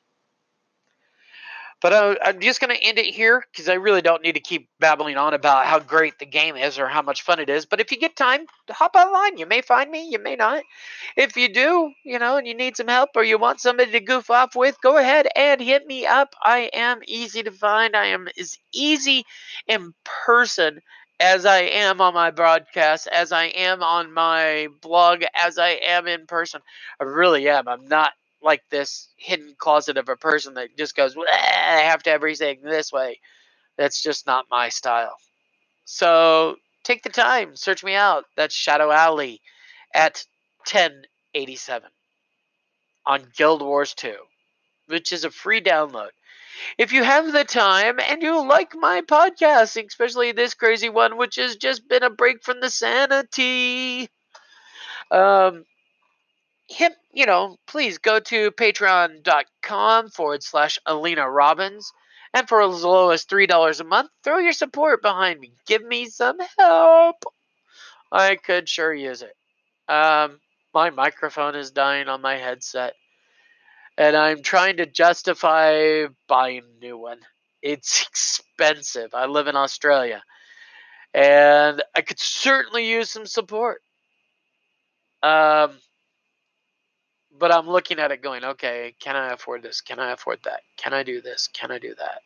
But 1.80 1.92
uh, 1.92 2.14
I'm 2.22 2.40
just 2.40 2.60
going 2.60 2.76
to 2.76 2.80
end 2.80 2.98
it 2.98 3.12
here 3.12 3.44
because 3.50 3.68
I 3.68 3.74
really 3.74 4.02
don't 4.02 4.22
need 4.22 4.34
to 4.34 4.40
keep 4.40 4.68
babbling 4.78 5.16
on 5.16 5.34
about 5.34 5.66
how 5.66 5.80
great 5.80 6.18
the 6.20 6.26
game 6.26 6.54
is 6.56 6.78
or 6.78 6.86
how 6.86 7.02
much 7.02 7.22
fun 7.22 7.40
it 7.40 7.48
is. 7.48 7.66
But 7.66 7.80
if 7.80 7.90
you 7.90 7.98
get 7.98 8.14
time, 8.14 8.46
hop 8.70 8.94
online. 8.94 9.36
You 9.36 9.46
may 9.46 9.62
find 9.62 9.90
me, 9.90 10.08
you 10.08 10.20
may 10.20 10.36
not. 10.36 10.62
If 11.16 11.36
you 11.36 11.52
do, 11.52 11.92
you 12.04 12.20
know, 12.20 12.36
and 12.36 12.46
you 12.46 12.54
need 12.54 12.76
some 12.76 12.88
help 12.88 13.10
or 13.16 13.24
you 13.24 13.36
want 13.38 13.60
somebody 13.60 13.90
to 13.92 14.00
goof 14.00 14.30
off 14.30 14.54
with, 14.54 14.80
go 14.80 14.96
ahead 14.96 15.26
and 15.34 15.60
hit 15.60 15.86
me 15.86 16.06
up. 16.06 16.34
I 16.42 16.70
am 16.72 17.00
easy 17.08 17.42
to 17.42 17.50
find. 17.50 17.96
I 17.96 18.06
am 18.06 18.28
as 18.38 18.56
easy 18.72 19.24
in 19.66 19.92
person 20.04 20.80
as 21.20 21.46
I 21.46 21.60
am 21.60 22.00
on 22.00 22.14
my 22.14 22.30
broadcast, 22.30 23.08
as 23.08 23.32
I 23.32 23.46
am 23.46 23.82
on 23.82 24.12
my 24.12 24.68
blog, 24.82 25.24
as 25.34 25.58
I 25.58 25.70
am 25.86 26.06
in 26.06 26.26
person. 26.26 26.60
I 27.00 27.04
really 27.04 27.48
am. 27.48 27.68
I'm 27.68 27.86
not 27.88 28.12
like 28.42 28.62
this 28.70 29.08
hidden 29.16 29.54
closet 29.58 29.96
of 29.96 30.08
a 30.08 30.16
person 30.16 30.54
that 30.54 30.76
just 30.76 30.96
goes, 30.96 31.16
I 31.16 31.80
have 31.82 32.02
to 32.04 32.10
have 32.10 32.16
everything 32.16 32.60
this 32.62 32.92
way. 32.92 33.20
That's 33.78 34.02
just 34.02 34.26
not 34.26 34.46
my 34.50 34.68
style. 34.68 35.16
So 35.84 36.56
take 36.84 37.02
the 37.02 37.10
time, 37.10 37.56
search 37.56 37.84
me 37.84 37.94
out. 37.94 38.24
That's 38.36 38.54
Shadow 38.54 38.90
Alley 38.92 39.40
at 39.94 40.24
1087 40.70 41.90
on 43.06 43.22
Guild 43.36 43.62
Wars 43.62 43.94
2, 43.94 44.14
which 44.88 45.12
is 45.12 45.24
a 45.24 45.30
free 45.30 45.60
download. 45.62 46.10
If 46.76 46.92
you 46.92 47.02
have 47.02 47.32
the 47.32 47.44
time 47.44 47.98
and 48.00 48.22
you 48.22 48.46
like 48.46 48.74
my 48.74 49.02
podcasting, 49.02 49.86
especially 49.86 50.32
this 50.32 50.54
crazy 50.54 50.88
one, 50.88 51.16
which 51.16 51.36
has 51.36 51.56
just 51.56 51.88
been 51.88 52.02
a 52.02 52.10
break 52.10 52.42
from 52.42 52.60
the 52.60 52.70
sanity, 52.70 54.08
um, 55.10 55.64
hit, 56.68 56.92
you 57.12 57.26
know, 57.26 57.56
please 57.66 57.98
go 57.98 58.20
to 58.20 58.50
patreon.com 58.52 60.10
forward 60.10 60.42
slash 60.42 60.78
Alina 60.86 61.28
Robbins. 61.28 61.92
And 62.34 62.46
for 62.46 62.60
as 62.60 62.84
low 62.84 63.10
as 63.10 63.24
$3 63.24 63.80
a 63.80 63.84
month, 63.84 64.10
throw 64.22 64.38
your 64.38 64.52
support 64.52 65.00
behind 65.00 65.40
me. 65.40 65.52
Give 65.66 65.82
me 65.82 66.06
some 66.06 66.38
help. 66.58 67.24
I 68.12 68.36
could 68.36 68.68
sure 68.68 68.92
use 68.92 69.22
it. 69.22 69.34
Um, 69.92 70.38
my 70.74 70.90
microphone 70.90 71.54
is 71.54 71.70
dying 71.70 72.08
on 72.08 72.20
my 72.20 72.36
headset. 72.36 72.94
And 73.98 74.16
I'm 74.16 74.42
trying 74.42 74.76
to 74.76 74.86
justify 74.86 76.04
buying 76.28 76.62
a 76.62 76.80
new 76.80 76.96
one. 76.96 77.18
It's 77.60 78.06
expensive. 78.06 79.12
I 79.12 79.26
live 79.26 79.48
in 79.48 79.56
Australia. 79.56 80.22
And 81.12 81.82
I 81.96 82.02
could 82.02 82.20
certainly 82.20 82.88
use 82.88 83.10
some 83.10 83.26
support. 83.26 83.82
Um, 85.20 85.72
but 87.36 87.52
I'm 87.52 87.68
looking 87.68 87.98
at 87.98 88.12
it 88.12 88.22
going, 88.22 88.44
okay, 88.44 88.94
can 89.00 89.16
I 89.16 89.32
afford 89.32 89.64
this? 89.64 89.80
Can 89.80 89.98
I 89.98 90.12
afford 90.12 90.38
that? 90.44 90.60
Can 90.76 90.94
I 90.94 91.02
do 91.02 91.20
this? 91.20 91.48
Can 91.52 91.72
I 91.72 91.80
do 91.80 91.96
that? 91.98 92.20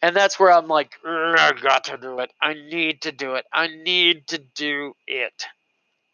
And 0.00 0.16
that's 0.16 0.40
where 0.40 0.50
I'm 0.50 0.68
like, 0.68 0.92
I 1.04 1.52
got 1.62 1.84
to 1.84 1.98
do 1.98 2.20
it. 2.20 2.32
I 2.40 2.54
need 2.54 3.02
to 3.02 3.12
do 3.12 3.34
it. 3.34 3.44
I 3.52 3.68
need 3.68 4.26
to 4.28 4.38
do 4.38 4.94
it. 5.06 5.44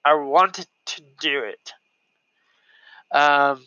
I 0.05 0.15
wanted 0.15 0.67
to 0.87 1.03
do 1.21 1.45
it. 1.45 1.73
Um, 3.17 3.65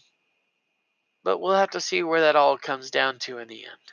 but 1.28 1.42
we'll 1.42 1.58
have 1.58 1.72
to 1.72 1.82
see 1.82 2.04
where 2.04 2.22
that 2.22 2.38
all 2.38 2.58
comes 2.58 2.90
down 2.90 3.20
to 3.20 3.38
in 3.38 3.50
the 3.50 3.66
end. 3.66 3.88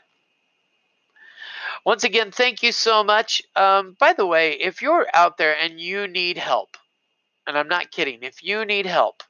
Once 1.84 2.04
again, 2.04 2.30
thank 2.30 2.62
you 2.62 2.70
so 2.70 3.02
much. 3.02 3.42
Um, 3.56 3.96
by 3.98 4.12
the 4.12 4.24
way, 4.24 4.52
if 4.52 4.80
you're 4.80 5.08
out 5.12 5.36
there 5.36 5.56
and 5.60 5.80
you 5.80 6.06
need 6.06 6.38
help, 6.38 6.76
and 7.44 7.58
I'm 7.58 7.66
not 7.66 7.90
kidding, 7.90 8.20
if 8.22 8.44
you 8.44 8.64
need 8.64 8.86
help, 8.86 9.24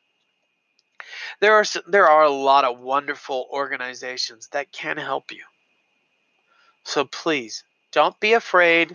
there 1.41 1.55
are 1.55 1.65
there 1.87 2.07
are 2.07 2.25
a 2.25 2.31
lot 2.31 2.65
of 2.67 2.79
wonderful 2.79 3.49
organizations 3.51 4.49
that 4.49 4.71
can 4.71 4.99
help 4.99 5.33
you. 5.33 5.45
So 6.85 7.07
please 7.07 7.65
don't 7.91 8.21
be 8.21 8.35
afraid 8.35 8.95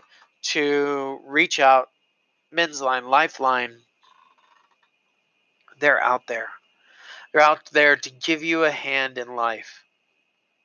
to 0.53 1.19
reach 1.25 1.59
out. 1.59 1.89
Men's 2.51 2.79
Line, 2.79 3.05
Lifeline, 3.05 3.75
they're 5.79 5.99
out 5.99 6.27
there. 6.27 6.49
They're 7.31 7.41
out 7.41 7.69
there 7.71 7.95
to 7.95 8.09
give 8.09 8.43
you 8.43 8.63
a 8.63 8.71
hand 8.71 9.17
in 9.17 9.35
life. 9.35 9.83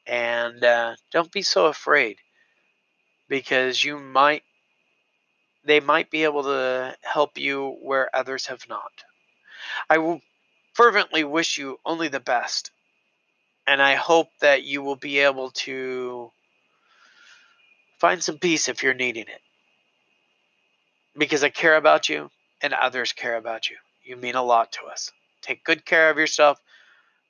And 0.06 0.62
uh, 0.62 0.96
don't 1.12 1.32
be 1.32 1.42
so 1.42 1.66
afraid 1.66 2.18
because 3.28 3.82
you 3.82 3.98
might, 3.98 4.42
they 5.64 5.80
might 5.80 6.10
be 6.10 6.24
able 6.24 6.44
to 6.44 6.96
help 7.02 7.38
you 7.38 7.76
where 7.82 8.14
others 8.14 8.46
have 8.46 8.68
not. 8.68 8.92
I 9.88 9.98
will 9.98 10.20
fervently 10.74 11.24
wish 11.24 11.58
you 11.58 11.78
only 11.84 12.08
the 12.08 12.20
best. 12.20 12.70
And 13.66 13.80
I 13.80 13.94
hope 13.94 14.28
that 14.40 14.62
you 14.62 14.82
will 14.82 14.96
be 14.96 15.20
able 15.20 15.50
to 15.50 16.30
find 17.98 18.22
some 18.22 18.38
peace 18.38 18.68
if 18.68 18.82
you're 18.82 18.92
needing 18.92 19.24
it. 19.24 19.40
Because 21.16 21.42
I 21.42 21.48
care 21.48 21.76
about 21.76 22.08
you 22.08 22.30
and 22.60 22.74
others 22.74 23.12
care 23.12 23.36
about 23.36 23.70
you. 23.70 23.76
You 24.02 24.16
mean 24.16 24.34
a 24.34 24.42
lot 24.42 24.72
to 24.72 24.84
us. 24.90 25.10
Take 25.44 25.62
good 25.62 25.84
care 25.84 26.08
of 26.08 26.16
yourself. 26.16 26.58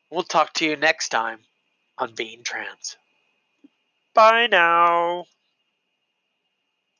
We'll 0.08 0.22
talk 0.22 0.52
to 0.54 0.64
you 0.64 0.76
next 0.76 1.08
time 1.08 1.40
on 1.98 2.14
Being 2.14 2.44
Trans. 2.44 2.96
Bye 4.14 4.46
now. 4.46 5.24